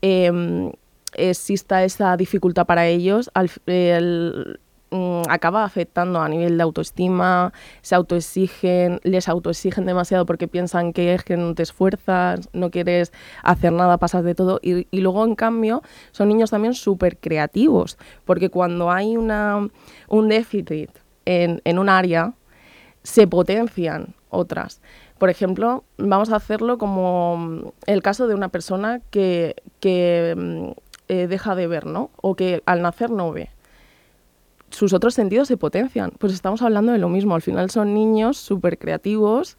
Em, 0.00 0.70
exista 1.14 1.84
esa 1.84 2.16
dificultad 2.16 2.66
para 2.66 2.86
ellos, 2.86 3.30
al, 3.34 3.50
mm, 4.90 5.22
acaba 5.28 5.64
afectando 5.64 6.20
a 6.20 6.28
nivel 6.28 6.56
de 6.56 6.62
autoestima, 6.62 7.52
se 7.82 7.94
autoexigen, 7.94 9.00
les 9.02 9.28
autoexigen 9.28 9.86
demasiado 9.86 10.26
porque 10.26 10.48
piensan 10.48 10.92
que 10.92 11.14
es 11.14 11.24
que 11.24 11.36
no 11.36 11.54
te 11.54 11.62
esfuerzas, 11.62 12.48
no 12.52 12.70
quieres 12.70 13.12
hacer 13.42 13.72
nada, 13.72 13.98
pasas 13.98 14.24
de 14.24 14.34
todo. 14.34 14.60
Y, 14.62 14.86
luego, 15.00 15.24
en 15.24 15.34
cambio, 15.34 15.82
son 16.12 16.28
niños 16.28 16.50
también 16.50 16.74
súper 16.74 17.18
creativos, 17.18 17.98
porque 18.24 18.50
cuando 18.50 18.90
hay 18.90 19.16
una, 19.16 19.68
un 20.08 20.28
déficit 20.28 20.90
en, 21.24 21.60
en 21.64 21.78
un 21.78 21.88
área, 21.88 22.34
se 23.02 23.26
potencian 23.26 24.14
otras. 24.30 24.80
Por 25.18 25.30
ejemplo, 25.30 25.84
vamos 25.96 26.30
a 26.30 26.36
hacerlo 26.36 26.78
como 26.78 27.72
el 27.86 28.02
caso 28.02 28.28
de 28.28 28.34
una 28.34 28.50
persona 28.50 29.00
que, 29.10 29.56
que 29.80 30.34
mm, 30.36 30.70
eh, 31.08 31.26
deja 31.26 31.54
de 31.54 31.66
ver, 31.66 31.86
¿no? 31.86 32.10
O 32.20 32.34
que 32.34 32.62
al 32.66 32.82
nacer 32.82 33.10
no 33.10 33.32
ve. 33.32 33.50
Sus 34.70 34.92
otros 34.92 35.14
sentidos 35.14 35.48
se 35.48 35.56
potencian. 35.56 36.12
Pues 36.18 36.32
estamos 36.34 36.60
hablando 36.62 36.92
de 36.92 36.98
lo 36.98 37.08
mismo. 37.08 37.34
Al 37.34 37.42
final 37.42 37.70
son 37.70 37.94
niños 37.94 38.36
súper 38.36 38.78
creativos, 38.78 39.56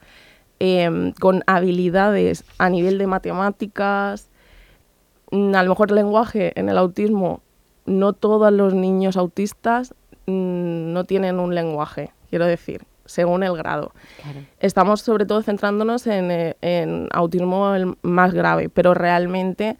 em, 0.60 1.14
con 1.14 1.44
habilidades 1.48 2.44
a 2.60 2.70
nivel 2.70 2.98
de 2.98 3.08
matemáticas, 3.08 4.30
mm, 5.32 5.56
a 5.56 5.64
lo 5.64 5.70
mejor 5.70 5.92
lenguaje 5.92 6.54
en 6.60 6.70
el 6.70 6.78
autismo. 6.78 7.42
No 7.86 8.14
todos 8.14 8.52
los 8.54 8.74
niños 8.74 9.18
autistas 9.18 9.96
mm, 10.28 10.94
no 10.94 11.06
tienen 11.06 11.40
un 11.40 11.56
lenguaje, 11.56 12.12
quiero 12.30 12.46
decir 12.46 12.84
según 13.10 13.42
el 13.42 13.58
grado. 13.58 13.92
Estamos 14.60 15.02
sobre 15.02 15.26
todo 15.26 15.42
centrándonos 15.42 16.06
en, 16.06 16.30
eh, 16.30 16.56
en 16.62 17.08
autismo 17.12 17.74
más 18.04 18.34
grave, 18.36 18.70
pero 18.70 18.94
realmente 18.94 19.78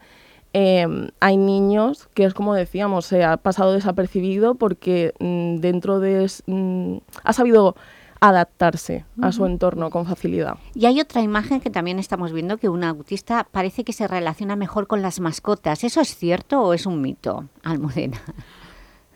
Em, 0.52 1.08
hay 1.20 1.36
niños 1.36 2.08
que 2.14 2.24
es 2.24 2.34
como 2.34 2.54
decíamos, 2.54 3.06
se 3.06 3.24
ha 3.24 3.36
pasado 3.36 3.72
desapercibido 3.72 4.56
porque 4.56 5.14
mm, 5.20 5.56
dentro 5.60 6.00
de... 6.00 6.30
Mm, 6.46 6.98
ha 7.22 7.32
sabido 7.32 7.76
adaptarse 8.20 9.06
a 9.22 9.32
su 9.32 9.46
entorno 9.46 9.88
con 9.88 10.04
facilidad. 10.04 10.58
Y 10.74 10.84
hay 10.84 11.00
otra 11.00 11.22
imagen 11.22 11.60
que 11.60 11.70
también 11.70 11.98
estamos 11.98 12.32
viendo, 12.32 12.58
que 12.58 12.68
un 12.68 12.84
autista 12.84 13.48
parece 13.50 13.82
que 13.82 13.94
se 13.94 14.06
relaciona 14.06 14.56
mejor 14.56 14.86
con 14.86 15.00
las 15.00 15.20
mascotas. 15.20 15.84
¿Eso 15.84 16.02
es 16.02 16.14
cierto 16.14 16.60
o 16.60 16.74
es 16.74 16.84
un 16.84 17.00
mito, 17.00 17.46
Almudena? 17.62 18.20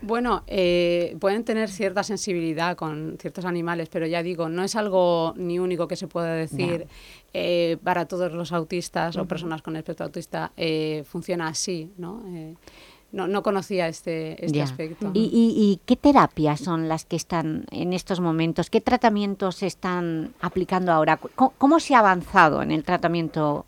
Bueno, 0.06 0.42
eh, 0.46 1.16
pueden 1.18 1.44
tener 1.44 1.70
cierta 1.70 2.02
sensibilidad 2.02 2.76
con 2.76 3.16
ciertos 3.18 3.46
animales, 3.46 3.88
pero 3.90 4.06
ya 4.06 4.22
digo, 4.22 4.50
no 4.50 4.62
es 4.62 4.76
algo 4.76 5.32
ni 5.36 5.58
único 5.58 5.88
que 5.88 5.96
se 5.96 6.08
pueda 6.08 6.34
decir 6.34 6.86
eh, 7.32 7.78
para 7.82 8.04
todos 8.04 8.30
los 8.32 8.52
autistas 8.52 9.16
o 9.16 9.24
personas 9.24 9.62
con 9.62 9.76
espectro 9.76 10.04
autista, 10.04 10.52
eh, 10.58 11.04
funciona 11.06 11.48
así, 11.48 11.90
¿no? 11.96 12.22
no, 13.12 13.28
no, 13.28 13.42
conocía 13.42 13.88
este, 13.88 14.44
este 14.44 14.60
aspecto. 14.60 15.10
¿Y, 15.14 15.80
qué 15.86 15.96
terapias 15.96 16.60
son 16.60 16.86
las 16.86 17.06
que 17.06 17.16
están 17.16 17.64
en 17.70 17.94
estos 17.94 18.20
momentos? 18.20 18.68
¿Qué 18.68 18.82
tratamientos 18.82 19.56
se 19.56 19.66
están 19.66 20.34
aplicando 20.42 20.92
ahora? 20.92 21.18
¿Cómo, 21.34 21.80
se 21.80 21.94
ha 21.94 22.00
avanzado 22.00 22.60
en 22.60 22.72
el 22.72 22.84
tratamiento 22.84 23.64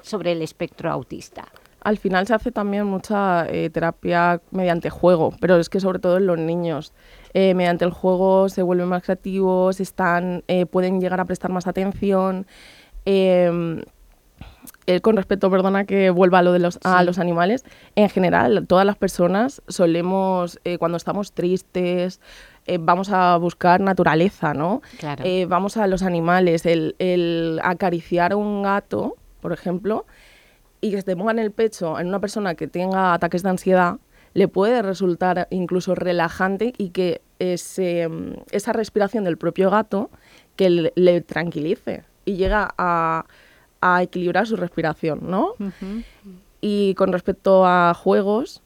sobre 0.00 0.32
el 0.32 0.40
espectro 0.40 0.90
autista? 0.90 1.48
Al 1.86 1.98
final 1.98 2.26
se 2.26 2.34
hace 2.34 2.50
también 2.50 2.84
mucha 2.84 3.46
eh, 3.48 3.70
terapia 3.70 4.40
mediante 4.50 4.90
juego, 4.90 5.32
pero 5.40 5.56
es 5.56 5.68
que 5.68 5.78
sobre 5.78 6.00
todo 6.00 6.16
en 6.16 6.26
los 6.26 6.36
niños. 6.36 6.92
Eh, 7.32 7.54
mediante 7.54 7.84
el 7.84 7.92
juego 7.92 8.48
se 8.48 8.62
vuelven 8.62 8.88
más 8.88 9.04
creativos, 9.04 9.78
están, 9.78 10.42
eh, 10.48 10.66
pueden 10.66 11.00
llegar 11.00 11.20
a 11.20 11.24
prestar 11.26 11.52
más 11.52 11.68
atención. 11.68 12.44
Em, 13.04 13.82
con 15.00 15.16
respecto, 15.16 15.48
perdona 15.48 15.84
que 15.84 16.10
vuelva 16.10 16.40
a 16.40 16.42
lo 16.42 16.52
de 16.52 16.58
los, 16.58 16.80
a 16.82 17.04
los 17.04 17.20
animales, 17.20 17.64
en 17.94 18.08
general, 18.08 18.66
todas 18.66 18.84
las 18.84 18.96
personas 18.96 19.62
solemos, 19.68 20.58
cuando 20.80 20.96
estamos 20.96 21.32
tristes, 21.32 22.20
vamos 22.80 23.10
a 23.10 23.36
buscar 23.36 23.80
naturaleza, 23.80 24.54
¿no? 24.54 24.82
vamos 25.48 25.76
a 25.76 25.86
los 25.86 26.02
animales, 26.02 26.66
el, 26.66 26.96
el 26.98 27.60
acariciar 27.62 28.32
a 28.32 28.36
un 28.36 28.62
gato, 28.62 29.16
por 29.40 29.52
ejemplo, 29.52 30.04
y 30.86 30.90
que 30.92 30.98
se 30.98 31.02
te 31.02 31.16
ponga 31.16 31.32
en 31.32 31.40
el 31.40 31.50
pecho 31.50 31.98
en 31.98 32.06
una 32.06 32.20
persona 32.20 32.54
que 32.54 32.68
tenga 32.68 33.12
ataques 33.12 33.42
de 33.42 33.50
ansiedad, 33.50 33.98
le 34.34 34.46
puede 34.46 34.82
resultar 34.82 35.48
incluso 35.50 35.94
relajante 35.94 36.74
y 36.78 36.90
que 36.90 37.22
ese, 37.40 38.08
esa 38.52 38.72
respiración 38.72 39.24
del 39.24 39.36
propio 39.36 39.70
gato 39.70 40.10
que 40.54 40.92
le, 40.94 41.20
tranquilice 41.22 42.04
y 42.24 42.36
llega 42.36 42.72
a, 42.78 43.26
a, 43.80 44.02
equilibrar 44.02 44.46
su 44.46 44.56
respiración, 44.56 45.20
¿no? 45.22 45.54
Y 46.60 46.94
con 46.94 47.12
respecto 47.12 47.66
a 47.66 47.92
juegos, 47.94 48.62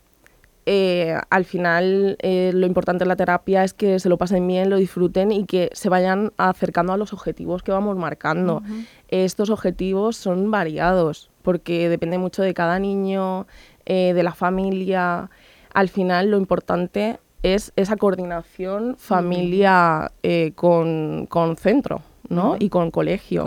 eh, 0.66 1.16
al 1.30 1.44
final 1.44 2.16
eh, 2.20 2.50
lo 2.52 2.66
importante 2.66 3.04
en 3.04 3.08
la 3.08 3.16
terapia 3.16 3.64
es 3.64 3.72
que 3.72 3.98
se 3.98 4.08
lo 4.08 4.18
pasen 4.18 4.46
bien, 4.46 4.68
lo 4.68 4.76
disfruten 4.76 5.32
y 5.32 5.46
que 5.46 5.70
se 5.72 5.88
vayan 5.88 6.32
acercando 6.36 6.92
a 6.92 6.96
los 6.96 7.12
objetivos 7.12 7.62
que 7.62 7.72
vamos 7.72 7.96
marcando. 7.96 8.62
Estos 9.08 9.48
objetivos 9.50 10.16
son 10.16 10.50
variados 10.50 11.29
porque 11.42 11.88
depende 11.88 12.18
mucho 12.18 12.42
de 12.42 12.54
cada 12.54 12.78
niño, 12.78 13.46
eh, 13.86 14.12
de 14.14 14.22
la 14.22 14.34
familia. 14.34 15.30
Al 15.72 15.88
final 15.88 16.30
lo 16.30 16.36
importante 16.36 17.18
es 17.42 17.72
esa 17.76 17.96
coordinación 17.96 18.96
familia 18.98 20.12
con, 20.54 21.28
centro 21.58 22.02
¿no? 22.28 22.56
y 22.58 22.68
con 22.68 22.90
colegio. 22.90 23.44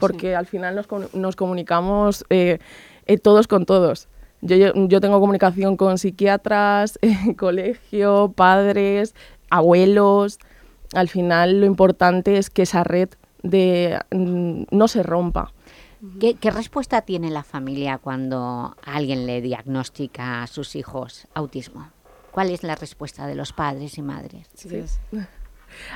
porque 0.00 0.34
al 0.34 0.46
final 0.46 0.74
nos, 0.74 0.86
nos 1.14 1.36
comunicamos 1.36 2.24
todos 3.22 3.46
con 3.46 3.66
todos. 3.66 4.08
Yo, 4.42 5.00
tengo 5.00 5.20
comunicación 5.20 5.76
con 5.76 5.98
psiquiatras, 5.98 6.98
colegio, 7.36 8.32
padres, 8.34 9.14
abuelos. 9.50 10.38
Al 10.92 11.08
final 11.08 11.60
lo 11.60 11.66
importante 11.66 12.38
es 12.38 12.50
que 12.50 12.62
esa 12.62 12.84
red 12.84 13.08
de, 13.42 13.98
mm, 14.10 14.64
no 14.70 14.88
se 14.88 15.02
rompa. 15.02 15.52
¿Qué, 16.20 16.50
respuesta 16.50 17.02
tiene 17.02 17.30
la 17.30 17.42
familia 17.42 17.98
cuando 17.98 18.76
alguien 18.84 19.26
le 19.26 19.40
diagnostica 19.40 20.42
a 20.42 20.46
sus 20.46 20.76
hijos 20.76 21.26
autismo? 21.34 21.90
¿Cuál 22.30 22.50
es 22.50 22.62
la 22.62 22.74
respuesta 22.74 23.26
de 23.26 23.34
los 23.34 23.52
padres 23.52 23.98
y 23.98 24.02
madres? 24.02 24.48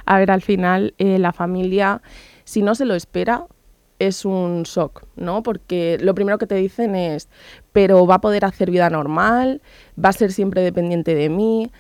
A 0.05 0.19
ver, 0.19 0.31
al 0.31 0.43
final 0.43 0.95
eh, 0.99 1.19
la 1.19 1.33
familia, 1.33 2.03
si 2.45 2.63
no 2.63 2.75
se 2.75 2.85
lo 2.85 2.95
espera, 2.95 3.47
es 3.99 4.25
un 4.25 4.63
shock, 4.63 5.05
¿no? 5.15 5.43
Porque 5.43 5.99
lo 6.01 6.15
primero 6.15 6.39
que 6.39 6.47
te 6.47 6.55
dicen 6.55 6.95
es, 6.95 7.29
pero 7.73 8.07
va 8.07 8.17
a 8.17 8.21
poder 8.21 8.45
hacer 8.45 8.71
vida 8.71 8.91
normal, 8.91 9.61
va 10.03 10.09
a 10.09 10.15
ser 10.15 10.33
siempre 10.33 10.63
dependiente 10.63 11.15
de 11.15 11.29
mí. 11.29 11.71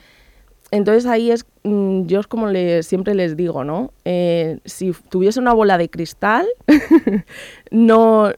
Entonces 0.70 1.06
ahí 1.06 1.30
es, 1.30 1.46
mm, 1.64 2.06
yo 2.06 2.20
es 2.20 2.26
como 2.26 2.46
le, 2.46 2.82
siempre 2.82 3.14
les 3.14 3.36
digo, 3.36 3.64
¿no? 3.64 3.92
Eh, 4.04 4.58
si 4.64 4.92
tuviese 5.08 5.40
una 5.40 5.52
bola 5.52 5.78
de 5.78 5.90
cristal, 5.90 6.46
no, 7.70 8.30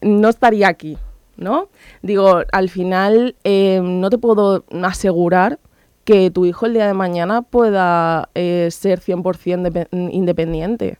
no 0.00 0.28
estaría 0.28 0.68
aquí, 0.68 0.96
¿no? 1.36 1.68
Digo, 2.02 2.42
al 2.52 2.68
final 2.70 3.36
eh, 3.44 3.80
no 3.82 4.08
te 4.08 4.18
puedo 4.18 4.64
asegurar 4.82 5.58
que 6.04 6.30
tu 6.30 6.46
hijo 6.46 6.66
el 6.66 6.74
día 6.74 6.86
de 6.86 6.94
mañana 6.94 7.42
pueda 7.42 8.30
eh, 8.34 8.68
ser 8.70 9.00
100% 9.00 9.88
independiente. 10.12 10.98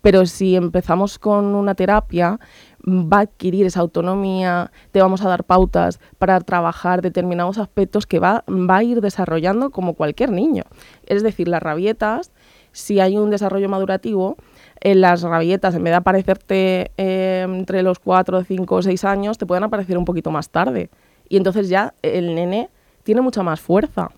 Pero 0.00 0.26
si 0.26 0.54
empezamos 0.54 1.18
con 1.18 1.54
una 1.54 1.74
terapia, 1.74 2.38
va 2.86 3.18
a 3.18 3.20
adquirir 3.22 3.66
esa 3.66 3.80
autonomía, 3.80 4.70
te 4.92 5.00
vamos 5.00 5.22
a 5.22 5.28
dar 5.28 5.44
pautas 5.44 6.00
para 6.18 6.40
trabajar 6.40 7.02
determinados 7.02 7.58
aspectos 7.58 8.06
que 8.06 8.18
va, 8.18 8.44
va 8.48 8.76
a 8.76 8.82
ir 8.82 9.00
desarrollando 9.00 9.70
como 9.70 9.94
cualquier 9.94 10.30
niño. 10.30 10.64
Es 11.06 11.22
decir, 11.22 11.48
las 11.48 11.62
rabietas, 11.62 12.32
si 12.72 13.00
hay 13.00 13.16
un 13.16 13.30
desarrollo 13.30 13.68
madurativo, 13.68 14.36
en 14.80 15.00
las 15.00 15.22
rabietas, 15.22 15.74
en 15.74 15.84
vez 15.84 15.92
de 15.92 15.96
aparecerte 15.96 16.90
eh, 16.96 17.46
entre 17.48 17.82
los 17.82 17.98
4, 17.98 18.44
5 18.44 18.74
o 18.74 18.82
6 18.82 19.04
años, 19.04 19.38
te 19.38 19.46
pueden 19.46 19.64
aparecer 19.64 19.96
un 19.96 20.04
poquito 20.04 20.30
más 20.30 20.50
tarde. 20.50 20.90
Y 21.28 21.36
entonces 21.36 21.68
ya 21.68 21.94
el 22.02 22.34
nene 22.34 22.68
tiene 23.02 23.22
mucha 23.22 23.42
más 23.42 23.60
fuerza. 23.60 24.10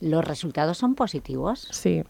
¿Los 0.00 0.24
resultados 0.24 0.78
son 0.78 0.94
positivos? 0.94 1.68
Sí. 1.72 2.04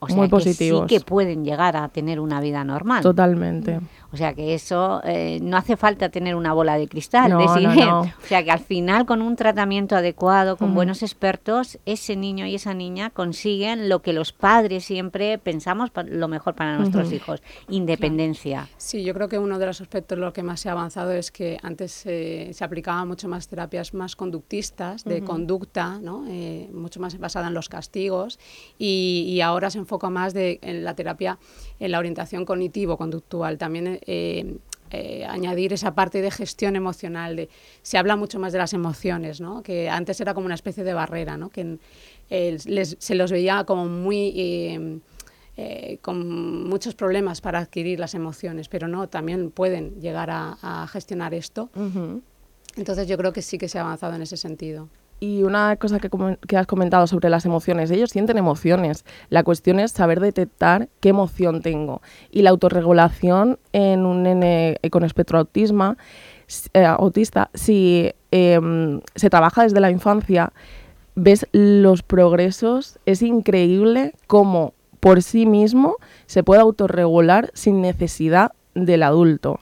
O 0.00 0.06
sea 0.06 0.16
muy 0.16 0.26
que 0.26 0.30
positivos. 0.30 0.86
sí 0.88 0.96
que 0.96 1.04
pueden 1.04 1.44
llegar 1.44 1.76
a 1.76 1.88
tener 1.88 2.20
una 2.20 2.40
vida 2.40 2.64
normal. 2.64 3.02
Totalmente. 3.02 3.80
O 4.12 4.16
sea 4.16 4.34
que 4.34 4.54
eso 4.54 5.00
eh, 5.04 5.38
no 5.42 5.56
hace 5.56 5.76
falta 5.76 6.08
tener 6.08 6.34
una 6.34 6.52
bola 6.52 6.76
de 6.76 6.88
cristal. 6.88 7.30
No, 7.30 7.38
decir, 7.38 7.68
no, 7.68 7.74
no. 7.74 8.00
O 8.00 8.26
sea 8.26 8.42
que 8.42 8.50
al 8.50 8.58
final 8.60 9.06
con 9.06 9.22
un 9.22 9.36
tratamiento 9.36 9.94
adecuado, 9.94 10.56
con 10.56 10.74
buenos 10.74 11.02
expertos, 11.02 11.78
ese 11.86 12.16
niño 12.16 12.46
y 12.46 12.54
esa 12.54 12.74
niña 12.74 13.10
consiguen 13.10 13.88
lo 13.88 14.02
que 14.02 14.12
los 14.12 14.32
padres 14.32 14.84
siempre 14.84 15.38
pensamos 15.38 15.90
lo 16.06 16.28
mejor 16.28 16.54
para 16.54 16.76
nuestros 16.76 17.12
hijos, 17.12 17.42
independencia. 17.68 18.68
Sí, 18.78 19.04
yo 19.04 19.14
creo 19.14 19.28
que 19.28 19.38
uno 19.38 19.58
de 19.58 19.66
los 19.66 19.80
aspectos 19.80 20.16
en 20.16 20.22
lo 20.24 20.32
que 20.32 20.42
más 20.42 20.60
se 20.60 20.68
ha 20.70 20.72
avanzado 20.72 21.12
es 21.12 21.30
que 21.30 21.58
antes 21.62 22.04
eh, 22.06 22.50
se 22.52 22.64
aplicaban 22.64 23.06
mucho 23.06 23.28
más 23.28 23.48
terapias 23.48 23.94
más 23.94 24.16
conductistas, 24.16 25.04
de 25.04 25.22
conducta, 25.22 25.98
¿no? 26.00 26.24
Eh, 26.28 26.70
mucho 26.72 27.00
más 27.00 27.18
basada 27.18 27.48
en 27.48 27.54
los 27.54 27.68
castigos, 27.68 28.38
y, 28.78 29.26
y 29.28 29.40
ahora 29.40 29.70
se 29.70 29.78
enfoca 29.90 30.08
más 30.08 30.32
de, 30.34 30.60
en 30.62 30.84
la 30.84 30.94
terapia, 30.94 31.36
en 31.80 31.90
la 31.90 31.98
orientación 31.98 32.44
cognitivo-conductual. 32.44 33.58
También 33.58 33.98
eh, 34.06 34.56
eh, 34.92 35.24
añadir 35.28 35.72
esa 35.72 35.94
parte 35.96 36.22
de 36.22 36.30
gestión 36.30 36.76
emocional. 36.76 37.34
De, 37.34 37.48
se 37.82 37.98
habla 37.98 38.14
mucho 38.14 38.38
más 38.38 38.52
de 38.52 38.58
las 38.58 38.72
emociones, 38.72 39.40
¿no? 39.40 39.62
que 39.64 39.90
antes 39.90 40.20
era 40.20 40.32
como 40.32 40.46
una 40.46 40.54
especie 40.54 40.84
de 40.84 40.94
barrera, 40.94 41.36
¿no? 41.36 41.48
que 41.50 41.78
eh, 42.30 42.56
les- 42.66 42.96
se 43.00 43.14
los 43.16 43.32
veía 43.32 43.64
como 43.64 43.86
muy... 43.86 44.32
eh, 44.36 44.98
eh, 45.56 45.98
con 46.00 46.68
muchos 46.68 46.94
problemas 46.94 47.40
para 47.42 47.58
adquirir 47.58 47.98
las 48.00 48.14
emociones, 48.14 48.68
pero 48.68 48.88
no, 48.88 49.08
también 49.08 49.50
pueden 49.50 50.00
llegar 50.00 50.30
a, 50.30 50.56
a 50.62 50.86
gestionar 50.86 51.34
esto. 51.34 51.68
Ujú. 51.74 52.22
Entonces 52.76 53.06
yo 53.08 53.18
creo 53.18 53.32
que 53.34 53.42
sí 53.42 53.58
que 53.58 53.68
se 53.68 53.78
ha 53.78 53.82
avanzado 53.82 54.14
en 54.14 54.22
ese 54.22 54.38
sentido. 54.38 54.88
Y 55.20 55.42
una 55.42 55.76
cosa 55.76 55.98
que, 55.98 56.08
que 56.48 56.56
has 56.56 56.66
comentado 56.66 57.06
sobre 57.06 57.28
las 57.28 57.44
emociones, 57.44 57.90
ellos 57.90 58.10
sienten 58.10 58.38
emociones. 58.38 59.04
La 59.28 59.44
cuestión 59.44 59.78
es 59.78 59.92
saber 59.92 60.18
detectar 60.18 60.88
qué 61.00 61.10
emoción 61.10 61.60
tengo. 61.60 62.00
Y 62.30 62.40
la 62.40 62.50
autorregulación 62.50 63.58
en 63.72 64.06
un 64.06 64.22
nene 64.22 64.78
eh, 64.80 64.88
con 64.88 65.04
espectro 65.04 65.38
autisma, 65.38 65.98
eh, 66.72 66.84
autista, 66.84 67.50
si 67.52 68.12
em, 68.30 69.02
se 69.14 69.28
trabaja 69.28 69.62
desde 69.62 69.80
la 69.80 69.90
infancia, 69.90 70.52
ves 71.14 71.46
los 71.52 72.02
progresos, 72.02 72.98
es 73.04 73.20
increíble 73.20 74.14
cómo 74.26 74.72
por 75.00 75.22
sí 75.22 75.44
mismo 75.44 75.96
se 76.26 76.42
puede 76.42 76.62
autorregular 76.62 77.50
sin 77.54 77.82
necesidad 77.82 78.52
del 78.74 79.02
adulto. 79.02 79.60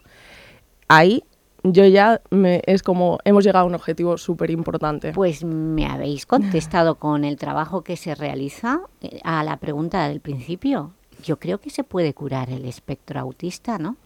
Ahí 0.89 1.25
yo 1.63 1.85
ya 1.87 2.21
me- 2.31 2.63
es 2.67 2.83
como 2.83 3.19
hemos 3.25 3.45
llegado 3.45 3.65
a 3.65 3.69
un 3.69 3.75
objetivo 3.75 4.17
súper 4.19 4.51
importante. 4.51 5.13
Pues 5.13 5.45
me 5.45 5.87
habéis 5.87 6.25
contestado 6.27 6.97
con 6.97 7.25
el 7.25 7.37
trabajo 7.37 7.83
que 7.83 7.97
se 7.97 8.15
realiza 8.15 8.81
eh, 9.01 9.21
a 9.25 9.43
la 9.45 9.57
pregunta 9.57 10.09
del 10.09 10.21
principio. 10.21 10.93
Yo 11.23 11.39
creo 11.39 11.59
que 11.59 11.71
se 11.71 11.83
puede 11.85 12.15
curar 12.15 12.49
el 12.51 12.65
espectro 12.65 13.19
autista, 13.21 13.79
¿no? 13.79 13.97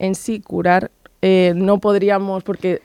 en 0.00 0.14
sí 0.14 0.40
curar 0.40 0.90
eh, 1.22 1.52
no 1.56 1.78
podríamos 1.78 2.44
porque 2.44 2.80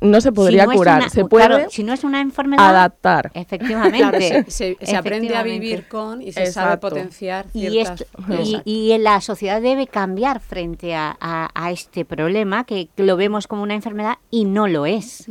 no 0.00 0.20
se 0.20 0.32
podría 0.32 0.62
Si 0.62 0.66
no 0.66 0.72
es 0.72 0.78
curar, 0.78 1.00
una- 1.00 1.08
se 1.10 1.14
claro, 1.26 1.28
puede 1.28 1.70
si 1.70 1.82
no 1.84 1.92
es 1.92 2.04
una 2.04 2.20
enfermedad, 2.20 2.68
adaptar. 2.68 3.30
efectivamente. 3.34 3.98
Claro, 3.98 4.18
se, 4.18 4.50
se- 4.50 4.76
se 4.80 4.96
aprende 4.96 5.36
a 5.36 5.42
vivir 5.42 5.88
con 5.88 6.22
y 6.22 6.32
se 6.32 6.46
sabe 6.52 6.78
potenciar 6.78 7.46
Y, 7.52 7.78
esto- 7.78 8.04
y, 8.42 8.60
y 8.64 8.96
la 8.98 9.20
sociedad 9.20 9.60
debe 9.60 9.86
cambiar 9.86 10.40
frente 10.40 10.94
a, 10.94 11.16
a- 11.20 11.50
a 11.54 11.70
este 11.70 12.04
problema, 12.04 12.64
que 12.64 12.88
lo 12.96 13.16
vemos 13.16 13.46
como 13.46 13.62
una 13.62 13.74
enfermedad 13.74 14.14
y 14.30 14.44
no 14.46 14.66
lo 14.68 14.86
es. 14.86 15.26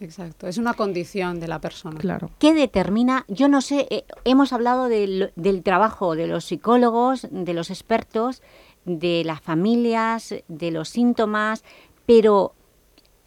Exacto, 0.00 0.46
es 0.48 0.58
una 0.58 0.74
condición 0.74 1.40
de 1.40 1.48
la 1.48 1.60
persona. 1.60 1.98
Claro. 2.00 2.30
¿Qué 2.38 2.54
determina? 2.54 3.24
Yo 3.28 3.48
no 3.48 3.60
sé, 3.60 3.86
eh, 3.90 4.04
hemos 4.24 4.52
hablado 4.52 4.88
del, 4.88 5.32
del 5.36 5.62
trabajo 5.62 6.14
de 6.16 6.26
los 6.26 6.44
psicólogos, 6.44 7.26
de 7.30 7.54
los 7.54 7.70
expertos, 7.70 8.42
de 8.84 9.22
las 9.24 9.40
familias, 9.40 10.34
de 10.48 10.70
los 10.70 10.88
síntomas, 10.88 11.64
pero 12.06 12.52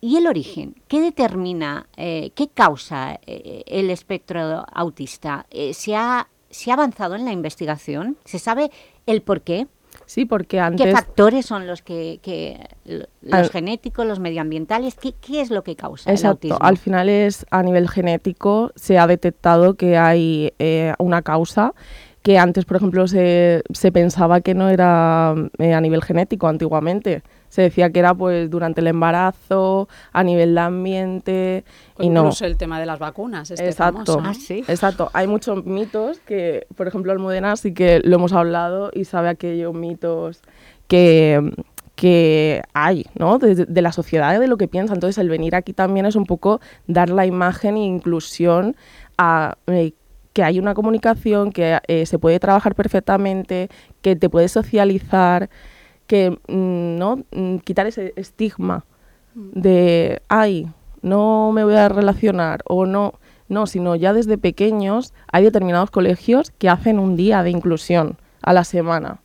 ¿y 0.02 0.18
el 0.18 0.28
origen? 0.28 0.76
¿Qué 0.88 1.02
determina, 1.02 1.88
eh, 1.98 2.32
qué 2.36 2.48
causa 2.50 3.20
eh, 3.26 3.64
el 3.68 3.90
espectro 3.90 4.66
autista? 4.74 5.46
Eh, 5.52 5.74
¿se, 5.74 5.96
ha, 5.96 6.28
¿Se 6.50 6.72
ha 6.72 6.76
avanzado 6.76 7.16
en 7.16 7.26
la 7.26 7.32
investigación? 7.32 8.18
¿Se 8.26 8.40
sabe 8.40 8.72
el 9.06 9.22
por 9.22 9.42
qué? 9.42 9.68
Sí, 10.06 10.26
porque 10.26 10.58
¿Qué 10.58 10.60
antes 10.60 10.92
factores 10.94 11.46
son 11.46 11.66
los 11.68 11.82
que, 11.82 12.20
que- 12.22 12.60
los 12.86 13.08
Al- 13.32 13.50
genéticos, 13.50 14.06
los 14.06 14.20
medioambientales? 14.20 14.96
¿Qué, 14.96 15.14
qué 15.14 15.42
es 15.42 15.50
lo 15.50 15.64
que 15.64 15.76
causa 15.76 16.10
el 16.10 16.16
Exacto, 16.16 16.48
autismo? 16.48 16.58
al 16.62 16.78
final 16.78 17.10
es 17.10 17.46
a 17.50 17.64
nivel 17.64 17.90
genético, 17.90 18.72
se 18.76 18.98
ha 19.00 19.08
detectado 19.08 19.74
que 19.76 19.98
hay 19.98 20.54
eh, 20.60 20.94
una 21.00 21.24
causa 21.24 21.74
que 22.22 22.38
antes, 22.38 22.66
por 22.66 22.78
ejemplo, 22.78 23.08
se, 23.08 23.64
se 23.74 23.92
pensaba 23.92 24.42
que 24.42 24.54
no 24.54 24.70
era 24.70 25.34
eh, 25.58 25.74
a 25.74 25.82
nivel 25.82 26.04
genético 26.04 26.48
antiguamente. 26.48 27.24
Se 27.58 27.64
decía 27.64 27.90
que 27.90 27.98
era 27.98 28.14
pues 28.14 28.52
durante 28.52 28.82
el 28.82 28.88
embarazo, 28.88 29.90
a 30.14 30.24
nivel 30.24 30.54
de 30.54 30.62
ambiente, 30.62 31.64
O 31.96 32.04
y 32.04 32.10
no. 32.10 32.20
incluso 32.20 32.46
el 32.46 32.56
tema 32.56 32.80
de 32.80 32.86
las 32.86 33.00
vacunas, 33.00 33.50
este 33.50 33.66
Exacto. 33.66 34.06
famoso, 34.06 34.22
¿no? 34.22 34.30
Ah, 34.30 34.34
sí. 34.36 34.64
Exacto. 34.68 35.10
Hay 35.14 35.26
muchos 35.26 35.66
mitos 35.66 36.20
que, 36.20 36.68
por 36.76 36.88
ejemplo, 36.88 37.12
Almudena 37.12 37.56
sí 37.56 37.74
que 37.74 38.00
lo 38.04 38.18
hemos 38.18 38.32
hablado 38.34 38.92
y 38.94 39.06
sabe 39.06 39.30
aquellos 39.30 39.74
mitos 39.74 40.44
que, 40.88 41.52
que 41.96 42.62
hay, 42.76 43.08
¿no? 43.16 43.40
De, 43.40 43.66
de 43.66 43.82
la 43.82 43.92
sociedad 43.92 44.40
de 44.40 44.48
lo 44.48 44.58
que 44.58 44.68
piensa. 44.68 44.94
Entonces, 44.94 45.18
el 45.18 45.28
venir 45.28 45.56
aquí 45.56 45.74
también 45.74 46.06
es 46.06 46.16
un 46.16 46.28
poco 46.28 46.62
dar 46.86 47.10
la 47.10 47.26
imagen 47.26 47.76
e 47.76 47.86
inclusión 47.86 48.76
a 49.18 49.58
eh, 49.66 49.94
que 50.34 50.44
hay 50.44 50.60
una 50.60 50.76
comunicación, 50.76 51.52
que 51.52 51.80
eh, 51.88 52.06
se 52.06 52.20
puede 52.20 52.40
trabajar 52.40 52.76
perfectamente, 52.76 53.70
que 54.04 54.16
te 54.16 54.30
puedes 54.30 54.52
socializar, 54.52 55.50
que, 56.08 56.32
mm, 56.32 56.98
¿no? 56.98 57.24
Mm, 57.32 57.58
Quitar 57.58 57.86
ese 57.88 58.14
estigma 58.16 58.86
de, 59.36 60.22
ay, 60.30 60.68
no 61.02 61.52
me 61.54 61.64
voy 61.64 61.76
a 61.76 61.90
relacionar 61.90 62.62
o 62.66 62.86
no, 62.86 63.14
no, 63.50 63.68
sino 63.68 63.96
ya 63.96 64.14
desde 64.14 64.38
pequeños 64.38 65.14
hay 65.32 65.44
determinados 65.44 65.92
colegios 65.92 66.52
que 66.58 66.70
hacen 66.70 67.00
un 67.00 67.16
día 67.16 67.44
de 67.44 67.52
inclusión 67.52 68.18
a 68.42 68.54
la 68.54 68.64
semana. 68.64 69.22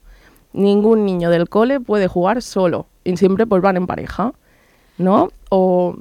Ningún 0.52 1.06
niño 1.06 1.30
del 1.30 1.48
cole 1.48 1.80
puede 1.80 2.08
jugar 2.08 2.42
solo 2.42 2.86
y 3.04 3.16
siempre 3.16 3.46
pues 3.46 3.62
van 3.62 3.76
en 3.76 3.86
pareja, 3.86 4.32
¿no? 4.98 5.30
O 5.48 5.96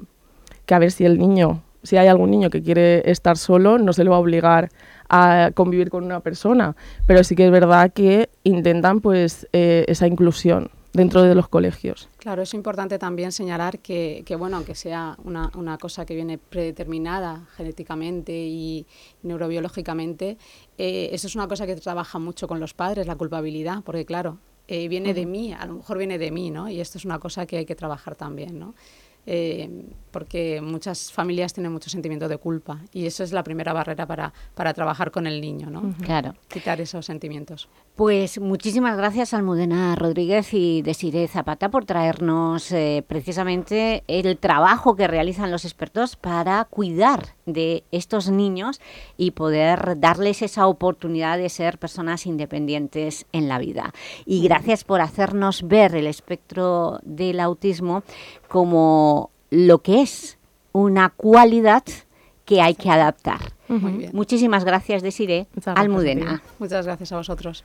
que 0.66 0.74
a 0.74 0.78
ver 0.78 0.92
si 0.92 1.04
el 1.04 1.18
niño, 1.18 1.62
si 1.82 1.96
hay 1.96 2.08
algún 2.08 2.30
niño 2.30 2.50
que 2.50 2.62
quiere 2.62 3.10
estar 3.10 3.38
solo, 3.38 3.78
no 3.78 3.92
se 3.92 4.04
le 4.04 4.10
va 4.10 4.16
a 4.16 4.20
obligar 4.20 4.68
a 5.08 5.50
convivir 5.54 5.90
con 5.90 6.04
una 6.04 6.20
persona, 6.20 6.76
pero 7.06 7.24
sí 7.24 7.34
que 7.34 7.46
es 7.46 7.50
verdad 7.50 7.92
que 7.92 8.28
intentan 8.44 9.00
pues 9.00 9.48
eh, 9.52 9.84
esa 9.88 10.06
inclusión 10.06 10.70
dentro 10.92 11.22
de 11.22 11.34
los 11.34 11.48
colegios. 11.48 12.08
Claro, 12.18 12.42
es 12.42 12.54
importante 12.54 12.98
también 12.98 13.32
señalar 13.32 13.78
que, 13.78 14.22
que, 14.26 14.36
bueno, 14.36 14.56
aunque 14.56 14.74
sea 14.74 15.16
una, 15.24 15.50
una 15.54 15.78
cosa 15.78 16.04
que 16.04 16.14
viene 16.14 16.38
predeterminada 16.38 17.46
genéticamente 17.56 18.32
y 18.32 18.86
neurobiológicamente, 19.22 20.36
eh, 20.78 21.08
eso 21.12 21.26
es 21.26 21.34
una 21.34 21.48
cosa 21.48 21.66
que 21.66 21.76
trabaja 21.76 22.18
mucho 22.18 22.46
con 22.46 22.60
los 22.60 22.74
padres, 22.74 23.06
la 23.06 23.16
culpabilidad, 23.16 23.82
porque 23.84 24.04
claro, 24.04 24.38
eh, 24.68 24.88
viene 24.88 25.12
de 25.12 25.26
mí, 25.26 25.52
a 25.52 25.66
lo 25.66 25.74
mejor 25.74 25.98
viene 25.98 26.18
de 26.18 26.30
mí, 26.30 26.50
¿no? 26.50 26.68
Y 26.68 26.80
esto 26.80 26.98
es 26.98 27.04
una 27.04 27.18
cosa 27.18 27.46
que 27.46 27.58
hay 27.58 27.64
que 27.64 27.74
trabajar 27.74 28.14
también, 28.14 28.58
¿no? 28.58 28.74
Eh, 29.26 29.86
porque 30.10 30.60
muchas 30.60 31.10
familias 31.10 31.54
tienen 31.54 31.72
mucho 31.72 31.88
sentimiento 31.88 32.28
de 32.28 32.36
culpa 32.36 32.80
y 32.92 33.06
eso 33.06 33.24
es 33.24 33.32
la 33.32 33.42
primera 33.42 33.72
barrera 33.72 34.06
para, 34.06 34.32
para 34.54 34.74
trabajar 34.74 35.10
con 35.10 35.26
el 35.26 35.40
niño, 35.40 35.70
¿no? 35.70 35.94
Claro. 36.02 36.34
Quitar 36.48 36.80
esos 36.80 37.06
sentimientos. 37.06 37.68
Pues 37.96 38.40
muchísimas 38.40 38.96
gracias 38.96 39.32
Almudena 39.32 39.94
Rodríguez 39.96 40.52
y 40.54 40.82
Desiree 40.82 41.28
Zapata 41.28 41.70
por 41.70 41.84
traernos 41.84 42.72
eh, 42.72 43.04
precisamente 43.06 44.04
el 44.06 44.38
trabajo 44.38 44.96
que 44.96 45.08
realizan 45.08 45.50
los 45.50 45.64
expertos 45.64 46.16
para 46.16 46.64
cuidar 46.64 47.34
de 47.46 47.84
estos 47.90 48.30
niños 48.30 48.80
y 49.16 49.32
poder 49.32 49.98
darles 49.98 50.42
esa 50.42 50.66
oportunidad 50.66 51.38
de 51.38 51.48
ser 51.48 51.78
personas 51.78 52.26
independientes 52.26 53.26
en 53.32 53.48
la 53.48 53.58
vida. 53.58 53.92
Y 54.26 54.42
gracias 54.42 54.84
por 54.84 55.00
hacernos 55.00 55.66
ver 55.66 55.94
el 55.94 56.06
espectro 56.06 56.98
del 57.02 57.40
autismo 57.40 58.02
como 58.48 59.11
lo 59.52 59.82
que 59.82 60.00
es 60.00 60.38
una 60.72 61.10
cualidad 61.10 61.84
que 62.46 62.62
hay 62.62 62.74
que 62.74 62.90
adaptar. 62.90 63.52
Muy 63.68 63.92
bien. 63.92 64.10
Muchísimas 64.14 64.64
gracias, 64.64 65.02
Desiree. 65.02 65.46
Muchas 65.54 65.76
Almudena. 65.76 66.42
Muchas 66.58 66.86
gracias 66.86 67.12
a 67.12 67.18
vosotros. 67.18 67.62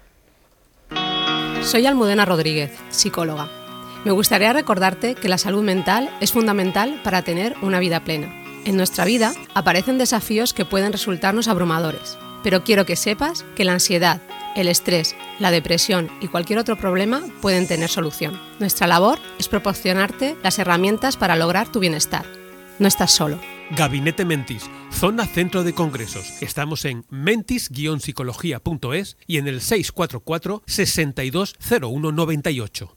Soy 1.62 1.86
Almudena 1.86 2.26
Rodríguez, 2.26 2.78
psicóloga. 2.90 3.48
Me 4.04 4.12
gustaría 4.12 4.52
recordarte 4.52 5.16
que 5.16 5.30
la 5.30 5.38
salud 5.38 5.64
mental 5.64 6.10
es 6.20 6.34
fundamental 6.34 7.00
para 7.06 7.22
tener 7.22 7.56
una 7.62 7.80
vida 7.80 8.04
plena. 8.04 8.34
En 8.66 8.76
nuestra 8.76 9.06
vida 9.06 9.32
aparecen 9.54 9.98
desafíos 9.98 10.54
que 10.54 10.66
pueden 10.66 10.92
resultarnos 10.92 11.48
abrumadores, 11.48 12.18
pero 12.44 12.66
quiero 12.66 12.86
que 12.86 12.98
sepas 12.98 13.46
que 13.56 13.64
la 13.64 13.72
ansiedad, 13.72 14.20
el 14.58 14.68
estrés, 14.68 15.16
la 15.40 15.52
depresión 15.52 16.10
y 16.20 16.28
cualquier 16.28 16.60
otro 16.60 16.76
problema 16.76 17.22
pueden 17.42 17.68
tener 17.68 17.90
solución. 17.90 18.40
Nuestra 18.60 18.88
labor 18.88 19.20
es 19.40 19.48
proporcionarte 19.48 20.36
las 20.44 20.60
herramientas 20.60 21.16
para 21.16 21.36
lograr 21.36 21.72
tu 21.72 21.80
bienestar. 21.80 22.26
No 22.80 22.88
estás 22.88 23.12
solo. 23.12 23.40
Gabinete 23.72 24.24
Mentis, 24.26 24.70
zona 24.92 25.26
centro 25.26 25.64
de 25.64 25.74
congresos. 25.74 26.42
Estamos 26.42 26.84
en 26.86 27.06
mentis-psicología.es 27.10 29.18
y 29.28 29.38
en 29.38 29.48
el 29.48 29.62
644 29.62 30.64
620198. 30.66 32.96